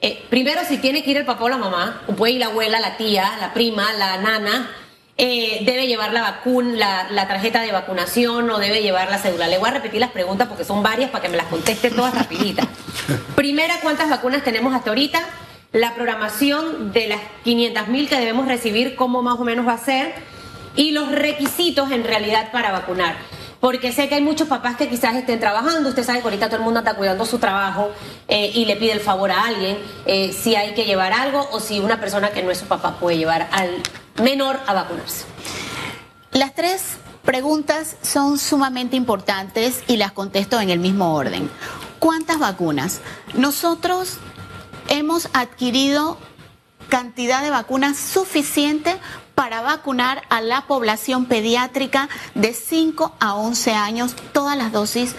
eh, 0.00 0.24
primero 0.28 0.60
si 0.68 0.78
tiene 0.78 1.02
que 1.02 1.10
ir 1.10 1.16
el 1.16 1.24
papá 1.24 1.44
o 1.44 1.48
la 1.48 1.56
mamá, 1.56 2.02
o 2.06 2.12
puede 2.12 2.34
ir 2.34 2.40
la 2.40 2.46
abuela, 2.46 2.80
la 2.80 2.96
tía, 2.96 3.32
la 3.40 3.54
prima, 3.54 3.92
la 3.94 4.18
nana, 4.18 4.70
eh, 5.18 5.62
debe 5.64 5.86
llevar 5.86 6.12
la 6.12 6.20
vacuna, 6.20 7.06
la, 7.10 7.28
tarjeta 7.28 7.62
de 7.62 7.72
vacunación 7.72 8.50
o 8.50 8.58
debe 8.58 8.82
llevar 8.82 9.10
la 9.10 9.18
cédula. 9.18 9.48
Le 9.48 9.56
voy 9.56 9.70
a 9.70 9.72
repetir 9.72 10.00
las 10.00 10.10
preguntas 10.10 10.46
porque 10.48 10.64
son 10.64 10.82
varias 10.82 11.10
para 11.10 11.22
que 11.22 11.30
me 11.30 11.38
las 11.38 11.46
conteste 11.46 11.90
todas 11.90 12.14
rapiditas. 12.14 12.66
Primera, 13.36 13.80
¿cuántas 13.80 14.10
vacunas 14.10 14.44
tenemos 14.44 14.74
hasta 14.74 14.90
ahorita? 14.90 15.26
La 15.72 15.94
programación 15.94 16.92
de 16.92 17.08
las 17.08 17.20
500 17.44 17.88
mil 17.88 18.08
que 18.08 18.16
debemos 18.16 18.46
recibir, 18.46 18.94
cómo 18.94 19.22
más 19.22 19.40
o 19.40 19.44
menos 19.44 19.66
va 19.66 19.72
a 19.72 19.78
ser 19.78 20.14
y 20.76 20.90
los 20.90 21.10
requisitos 21.10 21.90
en 21.90 22.04
realidad 22.04 22.52
para 22.52 22.70
vacunar 22.70 23.16
porque 23.66 23.90
sé 23.90 24.08
que 24.08 24.14
hay 24.14 24.22
muchos 24.22 24.46
papás 24.46 24.76
que 24.76 24.88
quizás 24.88 25.16
estén 25.16 25.40
trabajando, 25.40 25.88
usted 25.88 26.04
sabe 26.04 26.20
que 26.20 26.24
ahorita 26.26 26.46
todo 26.46 26.58
el 26.58 26.62
mundo 26.62 26.78
está 26.78 26.94
cuidando 26.94 27.26
su 27.26 27.40
trabajo 27.40 27.90
eh, 28.28 28.52
y 28.54 28.64
le 28.64 28.76
pide 28.76 28.92
el 28.92 29.00
favor 29.00 29.32
a 29.32 29.42
alguien, 29.42 29.76
eh, 30.06 30.32
si 30.32 30.54
hay 30.54 30.72
que 30.74 30.84
llevar 30.84 31.12
algo 31.12 31.48
o 31.50 31.58
si 31.58 31.80
una 31.80 31.98
persona 31.98 32.30
que 32.30 32.44
no 32.44 32.52
es 32.52 32.58
su 32.58 32.66
papá 32.66 33.00
puede 33.00 33.18
llevar 33.18 33.48
al 33.50 33.70
menor 34.22 34.60
a 34.68 34.72
vacunarse. 34.72 35.24
Las 36.30 36.54
tres 36.54 36.98
preguntas 37.24 37.96
son 38.02 38.38
sumamente 38.38 38.94
importantes 38.94 39.82
y 39.88 39.96
las 39.96 40.12
contesto 40.12 40.60
en 40.60 40.70
el 40.70 40.78
mismo 40.78 41.16
orden. 41.16 41.50
¿Cuántas 41.98 42.38
vacunas? 42.38 43.00
Nosotros 43.34 44.18
hemos 44.86 45.28
adquirido 45.32 46.18
cantidad 46.88 47.42
de 47.42 47.50
vacunas 47.50 47.96
suficiente 47.96 48.96
para 49.36 49.60
vacunar 49.60 50.22
a 50.30 50.40
la 50.40 50.62
población 50.62 51.26
pediátrica 51.26 52.08
de 52.34 52.52
5 52.52 53.14
a 53.20 53.36
11 53.36 53.74
años, 53.74 54.16
todas 54.32 54.56
las 54.56 54.72
dosis 54.72 55.14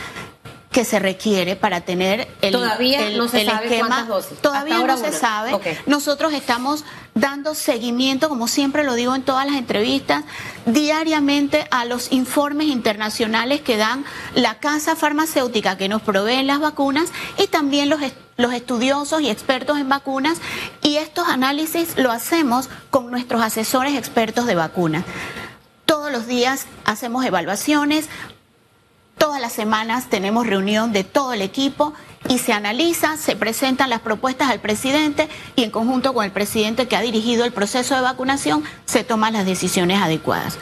que 0.72 0.86
se 0.86 1.00
requiere 1.00 1.56
para 1.56 1.82
tener 1.82 2.28
el, 2.42 2.52
todavía 2.52 3.10
no 3.12 3.28
se 3.28 3.46
sabe 3.46 3.66
esquema. 3.66 4.04
Dosis. 4.04 4.40
Todavía 4.40 4.80
no 4.80 4.98
se 4.98 5.12
sabe. 5.12 5.60
Nosotros 5.86 6.34
estamos 6.34 6.84
dando 7.16 7.56
seguimiento, 7.56 8.30
como 8.30 8.48
siempre 8.48 8.84
lo 8.84 8.94
digo 8.94 9.16
en 9.16 9.24
todas 9.24 9.46
las 9.46 9.56
entrevistas, 9.56 10.24
diariamente 10.66 11.68
a 11.72 11.86
los 11.86 12.12
informes 12.12 12.68
internacionales 12.68 13.62
que 13.62 13.78
dan 13.78 14.06
la 14.36 14.56
casa 14.56 14.96
farmacéutica 14.96 15.78
que 15.78 15.90
nos 15.90 16.02
provee 16.02 16.44
las 16.44 16.60
vacunas 16.60 17.12
y 17.38 17.48
también 17.48 17.90
los 17.90 18.02
los 18.38 18.54
estudiosos 18.54 19.22
y 19.22 19.30
expertos 19.30 19.80
en 19.80 19.90
vacunas 19.90 20.40
y 20.84 20.98
estos 20.98 21.28
análisis 21.28 21.98
lo 21.98 22.12
hacemos 22.12 22.70
con 22.92 23.10
nuestros 23.10 23.42
asesores 23.42 23.96
expertos 23.96 24.46
de 24.46 24.54
vacunas. 24.56 25.04
Todos 25.86 26.12
los 26.12 26.28
días 26.28 26.68
hacemos 26.86 27.26
evaluaciones, 27.26 28.10
Todas 29.18 29.42
las 29.42 29.54
semanas 29.54 30.10
tenemos 30.10 30.48
reunión 30.48 30.94
de 30.94 31.04
todo 31.04 31.34
el 31.34 31.42
equipo 31.42 31.94
y 32.28 32.40
se 32.40 32.54
analiza, 32.54 33.18
se 33.18 33.36
presentan 33.36 33.90
las 33.90 34.02
propuestas 34.02 34.50
al 34.50 34.60
presidente 34.60 35.30
y 35.56 35.64
en 35.64 35.72
conjunto 35.72 36.14
con 36.14 36.26
el 36.26 36.32
presidente 36.32 36.88
que 36.88 36.96
ha 36.96 37.02
dirigido 37.02 37.46
el 37.46 37.54
proceso 37.54 37.96
de 37.96 38.02
vacunación 38.02 38.64
se 38.86 39.04
toman 39.04 39.34
las 39.34 39.46
decisiones 39.46 40.02
adecuadas. 40.02 40.58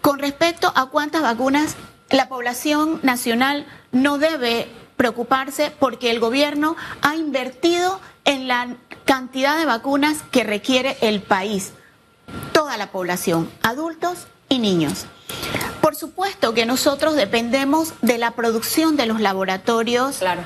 Con 0.00 0.18
respecto 0.18 0.72
a 0.74 0.86
cuántas 0.86 1.22
vacunas, 1.22 1.76
la 2.10 2.28
población 2.28 3.00
nacional 3.02 3.66
no 3.92 4.18
debe 4.18 4.68
preocuparse 4.96 5.72
porque 5.78 6.10
el 6.10 6.20
gobierno 6.20 6.76
ha 7.02 7.16
invertido 7.16 8.00
en 8.24 8.48
la 8.48 8.76
cantidad 9.04 9.58
de 9.58 9.64
vacunas 9.64 10.18
que 10.30 10.44
requiere 10.44 10.96
el 11.00 11.22
país, 11.22 11.72
toda 12.52 12.76
la 12.76 12.90
población, 12.90 13.50
adultos 13.62 14.26
y 14.48 14.58
niños. 14.58 15.06
Por 15.90 15.96
supuesto 15.96 16.54
que 16.54 16.66
nosotros 16.66 17.16
dependemos 17.16 17.94
de 18.00 18.16
la 18.16 18.30
producción 18.30 18.96
de 18.96 19.06
los 19.06 19.20
laboratorios. 19.20 20.18
Claro. 20.18 20.42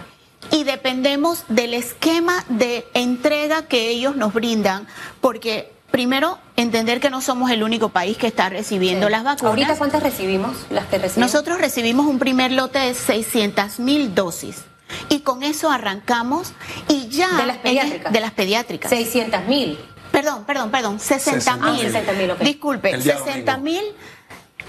Y 0.51 0.65
dependemos 0.65 1.45
del 1.49 1.75
esquema 1.75 2.47
de 2.49 2.87
entrega 2.95 3.67
que 3.67 3.91
ellos 3.91 4.17
nos 4.17 4.33
brindan, 4.33 4.87
porque 5.21 5.71
primero 5.91 6.39
entender 6.57 6.99
que 6.99 7.11
no 7.11 7.21
somos 7.21 7.51
el 7.51 7.63
único 7.63 7.91
país 7.91 8.17
que 8.17 8.27
está 8.27 8.49
recibiendo 8.49 9.11
las 9.11 9.23
vacunas. 9.23 9.51
¿Ahorita 9.51 9.77
cuántas 9.77 10.03
recibimos? 10.03 10.57
Las 10.71 10.87
que 10.87 10.97
recibimos? 10.97 11.31
Nosotros 11.31 11.59
recibimos 11.59 12.07
un 12.07 12.19
primer 12.19 12.51
lote 12.51 12.79
de 12.79 12.95
600 12.95 13.81
mil 13.81 14.15
dosis. 14.15 14.63
Y 15.11 15.21
con 15.21 15.43
eso 15.43 15.71
arrancamos 15.71 16.55
y 16.89 17.09
ya... 17.09 17.29
De 17.37 17.45
las 17.45 17.59
pediátricas. 17.59 18.13
de 18.15 18.21
las 18.21 18.33
pediátricas. 18.33 18.89
600 18.89 19.45
mil. 19.45 19.79
Perdón, 20.11 20.45
perdón, 20.45 20.71
perdón, 20.71 21.01
60 21.01 21.57
mil. 21.57 21.95
Ah, 21.95 22.37
Disculpe, 22.41 22.99
60 22.99 23.57
mil 23.59 23.83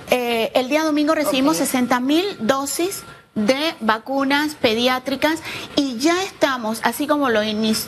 eh, 0.09 0.51
el 0.53 0.69
día 0.69 0.83
domingo 0.83 1.15
recibimos 1.15 1.57
60 1.57 1.99
mil 1.99 2.25
dosis 2.39 3.03
de 3.35 3.75
vacunas 3.81 4.55
pediátricas 4.55 5.41
y 5.75 5.97
ya 5.97 6.23
estamos, 6.23 6.79
así 6.83 7.05
como 7.05 7.29
lo, 7.29 7.41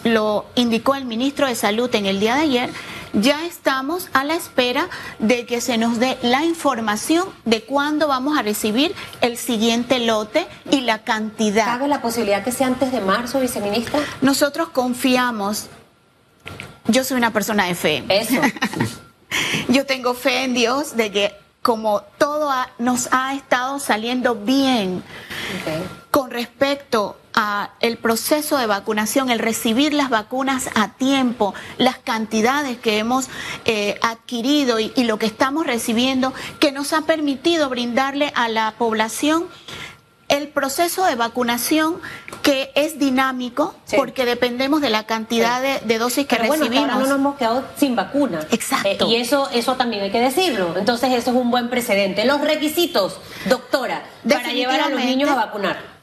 lo 0.04 0.46
indicó 0.56 0.96
el 0.96 1.06
ministro 1.06 1.48
de 1.48 1.56
Salud 1.56 1.94
en 1.96 2.06
el 2.06 2.20
día 2.20 2.36
de 2.36 2.42
ayer, 2.42 2.70
ya 3.14 3.46
estamos 3.46 4.10
a 4.14 4.26
la 4.26 4.36
espera 4.36 4.90
de 5.20 5.46
que 5.46 5.62
se 5.62 5.78
nos 5.78 6.00
dé 6.00 6.18
la 6.22 6.44
información 6.44 7.28
de 7.46 7.64
cuándo 7.64 8.08
vamos 8.08 8.38
a 8.38 8.42
recibir 8.42 8.94
el 9.22 9.38
siguiente 9.38 10.00
lote 10.00 10.46
y 10.70 10.82
la 10.82 11.04
cantidad. 11.04 11.66
¿Cabe 11.66 11.88
la 11.88 12.02
posibilidad 12.02 12.44
que 12.44 12.52
sea 12.52 12.68
antes 12.68 12.92
de 12.92 13.00
marzo, 13.00 13.40
viceministra? 13.40 14.02
Nosotros 14.22 14.70
confiamos. 14.70 15.68
Yo 16.88 17.04
soy 17.04 17.18
una 17.18 17.32
persona 17.32 17.66
de 17.66 17.76
fe. 17.76 18.04
Eso. 18.10 18.42
Yo 19.70 19.86
tengo 19.86 20.14
fe 20.14 20.44
en 20.44 20.54
Dios 20.54 20.96
de 20.96 21.12
que 21.12 21.47
como 21.68 22.00
todo 22.18 22.50
nos 22.78 23.10
ha 23.12 23.34
estado 23.34 23.78
saliendo 23.80 24.36
bien 24.36 25.04
con 26.12 26.32
respecto 26.32 27.18
a 27.34 27.72
el 27.82 27.98
proceso 27.98 28.58
de 28.58 28.68
vacunación, 28.68 29.30
el 29.30 29.40
recibir 29.40 29.94
las 29.94 30.10
vacunas 30.10 30.70
a 30.76 30.94
tiempo, 30.94 31.54
las 31.78 31.98
cantidades 31.98 32.78
que 32.78 33.00
hemos 33.00 33.28
eh, 33.66 34.00
adquirido 34.02 34.80
y 34.80 35.04
lo 35.04 35.20
que 35.20 35.26
estamos 35.26 35.68
recibiendo, 35.68 36.34
que 36.62 36.72
nos 36.72 36.94
ha 36.94 37.02
permitido 37.02 37.68
brindarle 37.68 38.32
a 38.34 38.48
la 38.48 38.74
población 38.78 39.50
el 40.38 40.48
proceso 40.48 41.06
de 41.06 41.16
vacunación 41.16 42.00
que 42.44 42.72
es 42.76 43.00
dinámico 43.00 43.76
porque 43.96 44.26
dependemos 44.26 44.82
de 44.82 44.90
la 44.90 45.06
cantidad 45.06 45.62
de, 45.62 45.98
dosis 45.98 46.28
que 46.28 46.38
recibimos. 46.38 46.88
no 46.88 47.00
nos 47.00 47.12
hemos 47.12 47.38
quedado 47.38 47.66
sin 47.78 47.96
vacuna. 47.96 48.46
Exacto. 48.52 49.06
Eh, 49.06 49.10
y 49.10 49.16
eso, 49.18 49.50
eso 49.52 49.76
también 49.76 50.04
hay 50.04 50.12
que 50.12 50.20
decirlo. 50.20 50.76
Entonces 50.78 51.12
eso 51.14 51.32
es 51.32 51.38
un 51.38 51.52
buen 51.52 51.70
precedente. 51.70 52.26
Los 52.26 52.42
requisitos, 52.42 53.20
doctora, 53.50 54.04
para 54.28 54.54
llevar 54.54 54.82
a 54.82 54.90
los 54.90 55.04
niños 55.04 55.30
a 55.30 55.36
vacunar. 55.36 55.98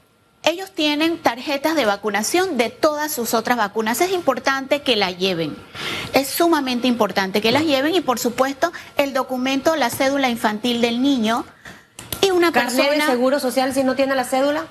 Ellos 0.46 0.72
tienen 0.72 1.16
tarjetas 1.22 1.74
de 1.74 1.86
vacunación 1.86 2.58
de 2.58 2.68
todas 2.68 3.10
sus 3.10 3.32
otras 3.32 3.56
vacunas. 3.56 4.02
Es 4.02 4.12
importante 4.12 4.82
que 4.82 4.94
la 4.94 5.10
lleven. 5.10 5.56
Es 6.12 6.28
sumamente 6.28 6.86
importante 6.86 7.40
que 7.40 7.50
las 7.50 7.64
lleven 7.64 7.94
y 7.94 8.02
por 8.02 8.18
supuesto 8.18 8.70
el 8.98 9.14
documento, 9.14 9.74
la 9.74 9.88
cédula 9.88 10.28
infantil 10.28 10.82
del 10.82 11.00
niño 11.00 11.46
y 12.24 12.30
una 12.30 12.52
persona... 12.52 12.90
de 12.90 13.00
seguro 13.02 13.38
social 13.38 13.74
si 13.74 13.84
no 13.84 13.94
tiene 13.94 14.14
la 14.14 14.24
cédula? 14.24 14.66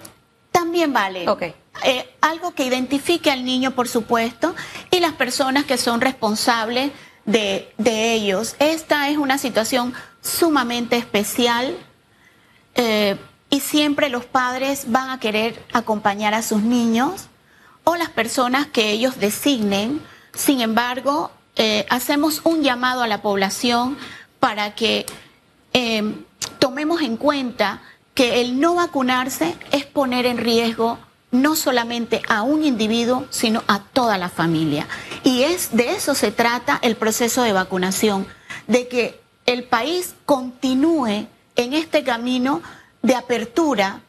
También 0.52 0.94
vale. 0.94 1.28
Ok. 1.30 1.44
Eh, 1.84 2.16
algo 2.22 2.54
que 2.54 2.66
identifique 2.66 3.32
al 3.32 3.44
niño, 3.44 3.72
por 3.72 3.88
supuesto, 3.88 4.56
y 4.92 5.00
las 5.00 5.14
personas 5.14 5.66
que 5.66 5.78
son 5.78 6.02
responsables 6.02 6.92
de, 7.26 7.74
ellos. 7.86 8.56
Esta 8.60 9.10
es 9.10 9.18
una 9.18 9.38
situación 9.38 9.94
sumamente 10.22 10.98
especial 10.98 11.76
eh, 12.76 13.18
y 13.50 13.60
siempre 13.60 14.10
los 14.10 14.26
padres 14.26 14.86
van 14.92 15.10
a 15.10 15.20
querer 15.20 15.64
acompañar 15.74 16.34
a 16.34 16.42
sus 16.42 16.62
niños 16.62 17.28
o 17.84 17.96
las 17.96 18.10
personas 18.10 18.68
que 18.68 18.92
ellos 18.92 19.20
designen. 19.20 20.02
Sin 20.34 20.62
embargo, 20.62 21.32
eh, 21.56 21.86
hacemos 21.90 22.42
un 22.44 22.64
llamado 22.64 23.04
a 23.04 23.08
la 23.08 23.22
población 23.22 23.98
para 24.40 24.76
que 24.76 25.06
tomemos 26.64 27.02
en 27.02 27.18
cuenta 27.18 27.82
que 28.14 28.40
el 28.40 28.62
no 28.62 28.76
vacunarse 28.76 29.54
es 29.74 29.84
poner 29.86 30.26
en 30.26 30.38
riesgo 30.38 30.98
no 31.30 31.58
solamente 31.58 32.22
a 32.30 32.44
un 32.44 32.64
individuo, 32.64 33.26
sino 33.32 33.66
a 33.68 33.80
toda 33.80 34.18
la 34.18 34.30
familia. 34.30 34.88
Y 35.26 35.44
es 35.44 35.76
de 35.76 35.92
eso 35.92 36.16
se 36.16 36.32
trata 36.32 36.80
el 36.82 36.96
proceso 36.96 37.44
de 37.44 37.52
vacunación, 37.52 38.26
de 38.68 38.88
que 38.88 39.20
el 39.46 39.66
país 39.66 40.16
continúe 40.24 41.28
en 41.58 41.74
este 41.74 42.06
camino 42.06 42.62
de 43.02 43.16
apertura 43.16 44.00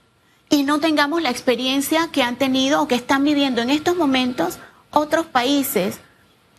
y 0.48 0.62
no 0.62 0.78
tengamos 0.78 1.22
la 1.22 1.30
experiencia 1.30 2.08
que 2.12 2.22
han 2.22 2.36
tenido 2.36 2.82
o 2.82 2.86
que 2.86 2.94
están 2.94 3.24
viviendo 3.24 3.62
en 3.62 3.70
estos 3.70 3.96
momentos 3.96 4.60
otros 4.92 5.26
países 5.26 5.98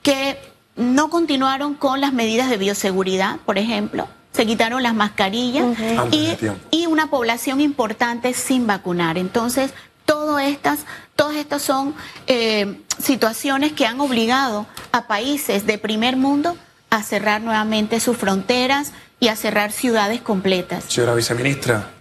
que 0.04 0.38
no 0.76 1.10
continuaron 1.10 1.74
con 1.74 2.02
las 2.02 2.12
medidas 2.12 2.50
de 2.50 2.58
bioseguridad, 2.58 3.38
por 3.46 3.58
ejemplo, 3.58 4.10
se 4.36 4.46
quitaron 4.46 4.84
las 4.84 4.94
mascarillas 4.94 5.66
y, 6.12 6.86
una 6.88 7.10
población 7.10 7.60
importante 7.60 8.34
sin 8.34 8.68
vacunar. 8.68 9.18
Entonces, 9.18 9.72
todo 10.06 10.40
estas, 10.40 10.80
todas 11.16 11.36
estas 11.36 11.62
son 11.62 11.94
eh, 12.28 12.80
situaciones 13.02 13.74
que 13.74 13.86
han 13.86 14.00
obligado 14.00 14.66
a 14.94 15.08
países 15.08 15.66
de 15.66 15.78
primer 15.78 16.16
mundo 16.16 16.56
a 16.90 17.04
cerrar 17.04 17.42
nuevamente 17.42 18.00
sus 18.00 18.16
fronteras 18.16 18.94
y 19.20 19.28
a 19.28 19.36
cerrar 19.36 19.74
ciudades 19.74 20.22
completas. 20.22 20.86
Señora 20.88 21.16
viceministra, 21.16 21.92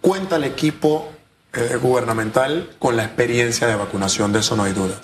cuenta 0.00 0.36
el 0.36 0.44
equipo 0.44 1.12
eh, 1.52 1.76
gubernamental 1.80 2.70
con 2.80 2.96
la 2.96 3.04
experiencia 3.04 3.68
de 3.68 3.76
vacunación, 3.76 4.32
de 4.32 4.40
eso 4.40 4.56
no 4.56 4.64
hay 4.64 4.72
duda. 4.72 5.00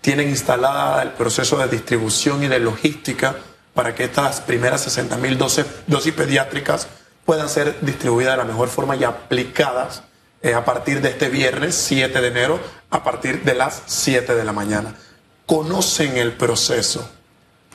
Tienen 0.00 0.30
instalada 0.30 1.02
el 1.02 1.10
proceso 1.10 1.58
de 1.58 1.68
distribución 1.68 2.42
y 2.42 2.48
de 2.48 2.60
logística 2.60 3.36
para 3.74 3.94
que 3.94 4.04
estas 4.04 4.40
primeras 4.40 4.82
60 4.82 5.16
mil 5.16 5.38
dosis, 5.38 5.64
pediátricas 6.16 6.88
puedan 7.24 7.48
ser 7.48 7.78
distribuidas 7.80 8.34
de 8.34 8.38
la 8.38 8.44
mejor 8.44 8.68
forma 8.68 8.96
y 8.96 9.04
aplicadas 9.04 10.02
eh, 10.42 10.54
a 10.54 10.64
partir 10.64 11.00
de 11.00 11.10
este 11.10 11.28
viernes 11.28 11.74
7 11.74 12.20
de 12.20 12.28
enero 12.28 12.60
a 12.90 13.04
partir 13.04 13.42
de 13.44 13.54
las 13.54 13.82
7 13.86 14.34
de 14.34 14.44
la 14.44 14.52
mañana. 14.52 14.94
¿Conocen 15.46 16.16
el 16.16 16.32
proceso? 16.32 17.08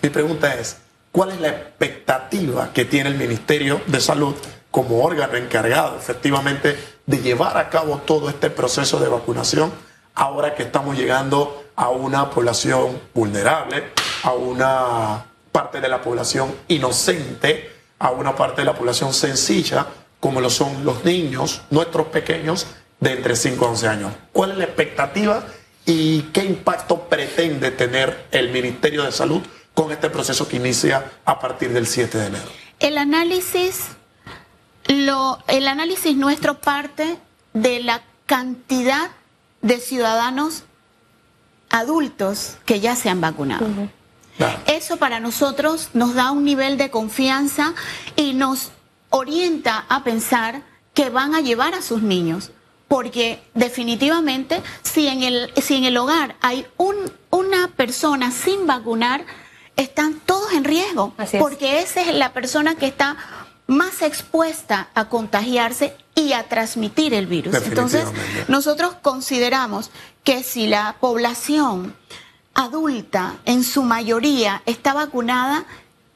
Mi 0.02 0.10
pregunta 0.10 0.54
es, 0.56 0.78
¿cuál 1.12 1.32
es 1.32 1.40
la 1.40 1.50
expectativa 1.50 2.72
que 2.74 2.86
tiene 2.86 3.10
el 3.10 3.16
Ministerio 3.16 3.82
de 3.88 4.02
Salud 4.02 4.36
como 4.72 5.04
órgano 5.04 5.36
encargado 5.36 5.98
efectivamente 5.98 6.78
de 7.06 7.18
llevar 7.20 7.58
a 7.58 7.70
cabo 7.70 8.00
todo 8.00 8.30
este 8.30 8.50
proceso 8.50 9.00
de 9.00 9.08
vacunación 9.08 9.72
ahora 10.16 10.56
que 10.56 10.64
estamos 10.64 10.98
llegando 10.98 11.66
a 11.76 11.90
una 11.90 12.30
población 12.30 13.00
vulnerable, 13.14 13.92
a 14.24 14.32
una 14.34 15.26
parte 15.56 15.80
de 15.80 15.88
la 15.88 16.02
población 16.02 16.54
inocente 16.68 17.72
a 18.00 18.12
una 18.12 18.36
parte 18.36 18.60
de 18.60 18.66
la 18.66 18.76
población 18.76 19.14
sencilla, 19.14 19.88
como 20.20 20.42
lo 20.42 20.50
son 20.50 20.84
los 20.84 21.06
niños, 21.06 21.62
nuestros 21.70 22.08
pequeños, 22.08 22.68
de 23.00 23.14
entre 23.14 23.38
5 23.38 23.66
a 23.66 23.70
11 23.70 23.88
años. 23.88 24.14
¿Cuál 24.34 24.52
es 24.52 24.58
la 24.58 24.66
expectativa 24.66 25.46
y 25.86 26.24
qué 26.34 26.44
impacto 26.44 27.04
pretende 27.04 27.72
tener 27.72 28.26
el 28.32 28.50
Ministerio 28.50 29.04
de 29.04 29.14
Salud 29.14 29.42
con 29.74 29.94
este 29.94 30.10
proceso 30.10 30.46
que 30.46 30.58
inicia 30.58 31.10
a 31.24 31.40
partir 31.40 31.72
del 31.72 31.88
7 31.88 32.18
de 32.18 32.26
enero? 32.26 32.50
El 32.82 32.98
análisis, 32.98 33.86
lo, 34.90 35.40
el 35.48 35.70
análisis 35.70 36.18
nuestro 36.18 36.60
parte 36.60 37.18
de 37.54 37.80
la 37.80 38.02
cantidad 38.26 39.10
de 39.62 39.80
ciudadanos 39.80 40.64
adultos 41.70 42.58
que 42.66 42.82
ya 42.82 42.98
se 42.98 43.08
han 43.08 43.22
vacunado. 43.22 43.66
Eso 44.68 44.98
para 44.98 45.20
nosotros 45.20 45.90
nos 45.94 46.14
da 46.14 46.32
un 46.32 46.44
nivel 46.44 46.78
de 46.78 46.90
confianza 46.90 47.74
y 48.16 48.34
nos 48.34 48.72
orienta 49.10 49.86
a 49.88 50.04
pensar 50.04 50.62
que 50.94 51.10
van 51.10 51.36
a 51.36 51.42
llevar 51.42 51.74
a 51.74 51.82
sus 51.82 52.02
niños. 52.02 52.52
Porque 52.88 53.42
definitivamente 53.54 54.62
si 54.84 55.08
en 55.08 55.24
el, 55.24 55.52
si 55.62 55.76
en 55.76 55.86
el 55.86 55.98
hogar 55.98 56.36
hay 56.42 56.68
un, 56.78 56.96
una 57.32 57.70
persona 57.70 58.32
sin 58.32 58.68
vacunar, 58.68 59.26
están 59.76 60.20
todos 60.26 60.54
en 60.54 60.64
riesgo. 60.64 61.14
Porque 61.40 61.80
esa 61.80 62.02
es 62.02 62.14
la 62.14 62.34
persona 62.34 62.76
que 62.76 62.88
está 62.88 63.18
más 63.68 64.02
expuesta 64.02 64.90
a 64.94 65.10
contagiarse 65.10 65.96
y 66.14 66.34
a 66.34 66.44
transmitir 66.44 67.14
el 67.14 67.28
virus. 67.28 67.56
Entonces, 67.56 68.06
nosotros 68.48 68.96
consideramos 69.02 69.92
que 70.24 70.44
si 70.44 70.68
la 70.68 70.96
población 71.00 71.96
adulta 72.56 73.36
en 73.46 73.64
su 73.64 73.84
mayoría 73.84 74.64
está 74.66 74.94
vacunada, 74.94 75.66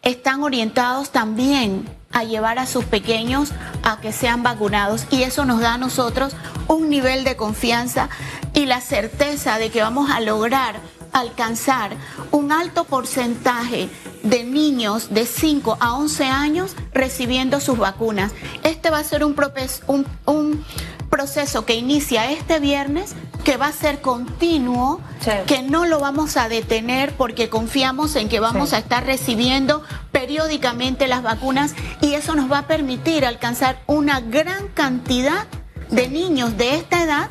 están 0.01 0.41
orientados 0.41 1.11
también 1.11 1.87
a 2.11 2.23
llevar 2.23 2.57
a 2.57 2.65
sus 2.65 2.85
pequeños 2.85 3.51
a 3.83 3.99
que 3.99 4.11
sean 4.11 4.41
vacunados 4.41 5.05
y 5.11 5.23
eso 5.23 5.45
nos 5.45 5.59
da 5.59 5.75
a 5.75 5.77
nosotros 5.77 6.35
un 6.67 6.89
nivel 6.89 7.23
de 7.23 7.35
confianza 7.35 8.09
y 8.53 8.65
la 8.65 8.81
certeza 8.81 9.59
de 9.59 9.69
que 9.69 9.81
vamos 9.81 10.09
a 10.09 10.21
lograr 10.21 10.79
alcanzar 11.11 11.91
un 12.31 12.51
alto 12.51 12.85
porcentaje 12.85 13.89
de 14.23 14.43
niños 14.43 15.13
de 15.13 15.25
5 15.25 15.77
a 15.79 15.95
11 15.95 16.25
años 16.25 16.75
recibiendo 16.93 17.59
sus 17.59 17.77
vacunas. 17.77 18.31
Este 18.63 18.89
va 18.89 18.99
a 18.99 19.03
ser 19.03 19.23
un, 19.23 19.35
un, 19.87 20.05
un 20.25 20.65
proceso 21.09 21.65
que 21.65 21.75
inicia 21.75 22.31
este 22.31 22.59
viernes, 22.59 23.15
que 23.43 23.57
va 23.57 23.67
a 23.67 23.71
ser 23.71 24.01
continuo, 24.01 25.01
que 25.47 25.61
no 25.63 25.85
lo 25.85 25.99
vamos 25.99 26.37
a 26.37 26.49
detener 26.49 27.13
porque 27.13 27.49
confiamos 27.49 28.15
en 28.15 28.29
que 28.29 28.39
vamos 28.39 28.73
a 28.73 28.77
estar 28.77 29.05
recibiendo 29.05 29.83
periódicamente 30.11 31.07
las 31.07 31.23
vacunas 31.23 31.73
y 32.01 32.13
eso 32.13 32.35
nos 32.35 32.51
va 32.51 32.59
a 32.59 32.67
permitir 32.67 33.25
alcanzar 33.25 33.81
una 33.87 34.21
gran 34.21 34.67
cantidad 34.69 35.47
de 35.89 36.07
niños 36.07 36.57
de 36.57 36.75
esta 36.75 37.03
edad 37.03 37.29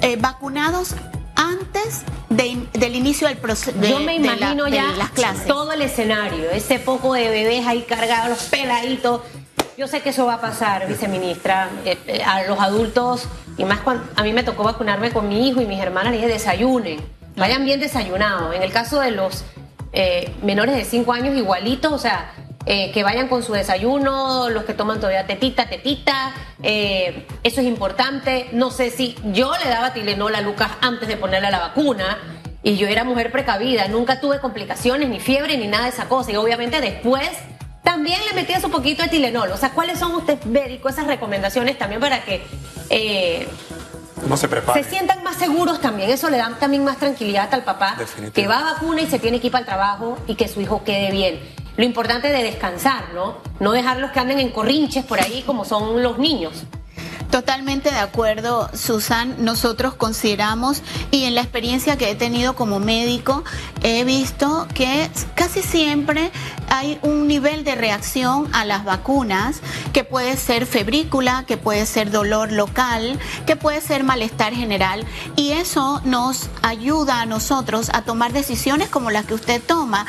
eh, 0.00 0.16
vacunados 0.16 0.94
antes 1.34 2.02
del 2.28 2.94
inicio 2.94 3.28
del 3.28 3.38
proceso. 3.38 3.78
Yo 3.80 4.00
me 4.00 4.16
imagino 4.16 4.68
ya 4.68 4.92
las 4.92 5.10
clases. 5.10 5.46
todo 5.46 5.72
el 5.72 5.82
escenario, 5.82 6.50
ese 6.50 6.78
poco 6.78 7.14
de 7.14 7.28
bebés 7.30 7.66
ahí 7.66 7.82
cargados, 7.82 8.28
los 8.28 8.42
peladitos. 8.44 9.22
Yo 9.78 9.86
sé 9.86 10.00
que 10.00 10.08
eso 10.08 10.26
va 10.26 10.34
a 10.34 10.40
pasar, 10.40 10.88
viceministra. 10.88 11.68
Eh, 11.84 11.96
eh, 12.08 12.22
a 12.24 12.42
los 12.42 12.58
adultos, 12.58 13.28
y 13.56 13.64
más 13.64 13.78
cuando 13.78 14.02
a 14.16 14.24
mí 14.24 14.32
me 14.32 14.42
tocó 14.42 14.64
vacunarme 14.64 15.12
con 15.12 15.28
mi 15.28 15.48
hijo 15.48 15.60
y 15.60 15.66
mis 15.66 15.78
hermanas, 15.78 16.10
les 16.10 16.20
dije 16.20 16.32
desayunen, 16.32 16.98
vayan 17.36 17.64
bien 17.64 17.78
desayunados. 17.78 18.56
En 18.56 18.64
el 18.64 18.72
caso 18.72 18.98
de 18.98 19.12
los 19.12 19.44
eh, 19.92 20.34
menores 20.42 20.74
de 20.74 20.84
5 20.84 21.12
años, 21.12 21.36
igualitos, 21.36 21.92
o 21.92 21.98
sea, 21.98 22.32
que 22.66 23.02
vayan 23.02 23.28
con 23.28 23.44
su 23.44 23.52
desayuno, 23.52 24.50
los 24.50 24.64
que 24.64 24.74
toman 24.74 24.98
todavía 24.98 25.26
tetita, 25.26 25.70
tetita, 25.70 26.34
eso 26.60 27.60
es 27.60 27.66
importante. 27.66 28.48
No 28.52 28.70
sé 28.70 28.90
si 28.90 29.16
yo 29.32 29.52
le 29.64 29.70
daba 29.70 29.94
Tilenol 29.94 30.34
a 30.34 30.42
Lucas 30.42 30.72
antes 30.82 31.08
de 31.08 31.16
ponerle 31.16 31.50
la 31.50 31.60
vacuna 31.60 32.18
y 32.62 32.76
yo 32.76 32.86
era 32.86 33.04
mujer 33.04 33.32
precavida, 33.32 33.88
nunca 33.88 34.20
tuve 34.20 34.40
complicaciones, 34.40 35.08
ni 35.08 35.18
fiebre, 35.18 35.56
ni 35.56 35.66
nada 35.66 35.84
de 35.84 35.90
esa 35.90 36.08
cosa. 36.08 36.30
Y 36.30 36.36
obviamente 36.36 36.82
después 36.82 37.30
también 37.88 38.20
le 38.26 38.34
metías 38.34 38.62
un 38.64 38.70
poquito 38.70 39.02
de 39.02 39.08
Tilenol. 39.08 39.50
O 39.50 39.56
sea, 39.56 39.70
¿cuáles 39.70 39.98
son 39.98 40.14
ustedes 40.14 40.44
médicos 40.44 40.92
esas 40.92 41.06
recomendaciones 41.06 41.78
también 41.78 42.02
para 42.02 42.22
que 42.22 42.42
eh, 42.90 43.48
no 44.28 44.36
se 44.36 44.46
Se 44.46 44.84
sientan 44.84 45.22
más 45.24 45.36
seguros 45.36 45.80
también. 45.80 46.10
Eso 46.10 46.28
le 46.28 46.36
da 46.36 46.54
también 46.60 46.84
más 46.84 46.98
tranquilidad 46.98 47.48
al 47.54 47.64
papá 47.64 47.96
que 48.34 48.46
va 48.46 48.58
a 48.58 48.74
vacuna 48.74 49.00
y 49.00 49.06
se 49.06 49.18
tiene 49.18 49.40
que 49.40 49.46
ir 49.46 49.52
para 49.52 49.60
el 49.60 49.66
trabajo 49.66 50.18
y 50.26 50.34
que 50.34 50.48
su 50.48 50.60
hijo 50.60 50.84
quede 50.84 51.10
bien. 51.10 51.40
Lo 51.78 51.84
importante 51.84 52.26
es 52.26 52.36
de 52.36 52.42
descansar, 52.42 53.14
¿no? 53.14 53.38
No 53.58 53.72
dejarlos 53.72 54.10
que 54.10 54.20
anden 54.20 54.38
en 54.38 54.50
corrinches 54.50 55.06
por 55.06 55.22
ahí 55.22 55.42
como 55.46 55.64
son 55.64 56.02
los 56.02 56.18
niños. 56.18 56.64
Totalmente 57.30 57.90
de 57.90 57.98
acuerdo, 57.98 58.70
Susan. 58.72 59.36
Nosotros 59.44 59.94
consideramos, 59.94 60.82
y 61.10 61.24
en 61.24 61.34
la 61.34 61.42
experiencia 61.42 61.98
que 61.98 62.10
he 62.10 62.14
tenido 62.14 62.56
como 62.56 62.80
médico, 62.80 63.44
he 63.82 64.04
visto 64.04 64.66
que 64.74 65.10
casi 65.34 65.60
siempre 65.60 66.30
hay 66.70 66.98
un 67.02 67.28
nivel 67.28 67.64
de 67.64 67.74
reacción 67.74 68.48
a 68.52 68.64
las 68.64 68.84
vacunas 68.84 69.60
que 69.92 70.04
puede 70.04 70.38
ser 70.38 70.64
febrícula, 70.64 71.44
que 71.46 71.58
puede 71.58 71.84
ser 71.84 72.10
dolor 72.10 72.50
local, 72.50 73.18
que 73.46 73.56
puede 73.56 73.82
ser 73.82 74.04
malestar 74.04 74.54
general. 74.54 75.04
Y 75.36 75.50
eso 75.50 76.00
nos 76.04 76.48
ayuda 76.62 77.20
a 77.20 77.26
nosotros 77.26 77.90
a 77.92 78.02
tomar 78.02 78.32
decisiones 78.32 78.88
como 78.88 79.10
las 79.10 79.26
que 79.26 79.34
usted 79.34 79.60
toma. 79.60 80.06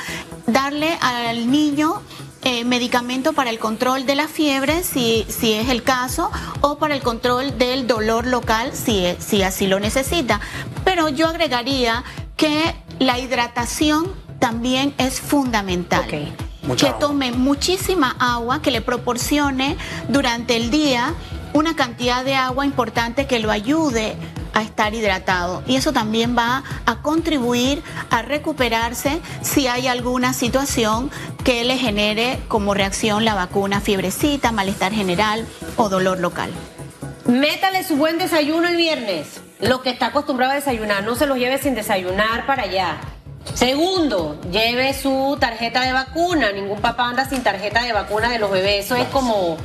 Darle 0.48 0.98
al 1.02 1.52
niño 1.52 2.02
eh, 2.44 2.64
medicamento 2.64 3.34
para 3.34 3.50
el 3.50 3.60
control 3.60 4.06
de 4.06 4.16
la 4.16 4.28
fiebre, 4.28 4.84
si, 4.84 5.26
si 5.28 5.54
es 5.54 5.70
el 5.70 5.84
caso, 5.84 6.32
o 6.62 6.78
para 6.78 6.96
el 6.96 7.02
control 7.02 7.58
del 7.58 7.88
dolor 7.88 8.26
local, 8.26 8.72
si, 8.74 9.06
si 9.20 9.44
así 9.44 9.68
lo 9.68 9.80
necesita. 9.80 10.40
Pero 10.84 11.10
yo 11.10 11.28
agregaría 11.28 12.04
que 12.38 12.76
la 13.00 13.20
hidratación 13.20 14.14
también 14.40 14.94
es 14.98 15.20
fundamental. 15.20 16.06
que 16.08 16.94
tome 17.00 17.32
muchísima 17.32 18.16
agua, 18.20 18.62
que 18.62 18.72
le 18.72 18.82
proporcione 18.82 19.76
durante 20.08 20.56
el 20.56 20.72
día 20.72 21.14
una 21.54 21.76
cantidad 21.76 22.24
de 22.24 22.36
agua 22.36 22.66
importante 22.66 23.28
que 23.28 23.40
lo 23.40 23.52
ayude 23.52 24.16
a 24.54 24.62
estar 24.62 24.94
hidratado 24.94 25.64
y 25.68 25.76
eso 25.76 25.94
también 25.94 26.38
va 26.38 26.64
a 26.86 27.02
contribuir 27.02 27.84
a 28.10 28.22
recuperarse 28.22 29.22
si 29.42 29.68
hay 29.68 29.88
alguna 29.88 30.34
situación 30.34 31.12
que 31.44 31.64
le 31.64 31.78
genere 31.78 32.40
como 32.48 32.74
reacción 32.74 33.26
la 33.26 33.36
vacuna 33.36 33.82
fiebrecita, 33.82 34.52
malestar 34.52 34.92
general 34.92 35.46
o 35.78 35.90
dolor 35.90 36.20
local. 36.20 36.52
Métale 37.26 37.84
su 37.84 37.96
buen 37.96 38.18
desayuno 38.18 38.68
el 38.68 38.76
viernes, 38.76 39.42
lo 39.60 39.82
que 39.82 39.92
está 39.92 40.08
acostumbrado 40.08 40.54
a 40.54 40.56
desayunar, 40.56 41.04
no 41.04 41.16
se 41.16 41.28
los 41.28 41.38
lleve 41.38 41.58
sin 41.60 41.76
desayunar 41.76 42.46
para 42.46 42.64
allá. 42.64 42.98
Segundo, 43.54 44.40
lleve 44.52 44.94
su 44.94 45.38
tarjeta 45.40 45.82
de 45.82 45.94
vacuna. 45.94 46.52
Ningún 46.52 46.82
papá 46.82 47.10
anda 47.10 47.28
sin 47.28 47.44
tarjeta 47.44 47.84
de 47.84 47.94
vacuna 47.94 48.30
de 48.30 48.40
los 48.40 48.52
bebés. 48.52 48.86
Eso 48.86 48.96
es 48.96 49.08
como 49.08 49.58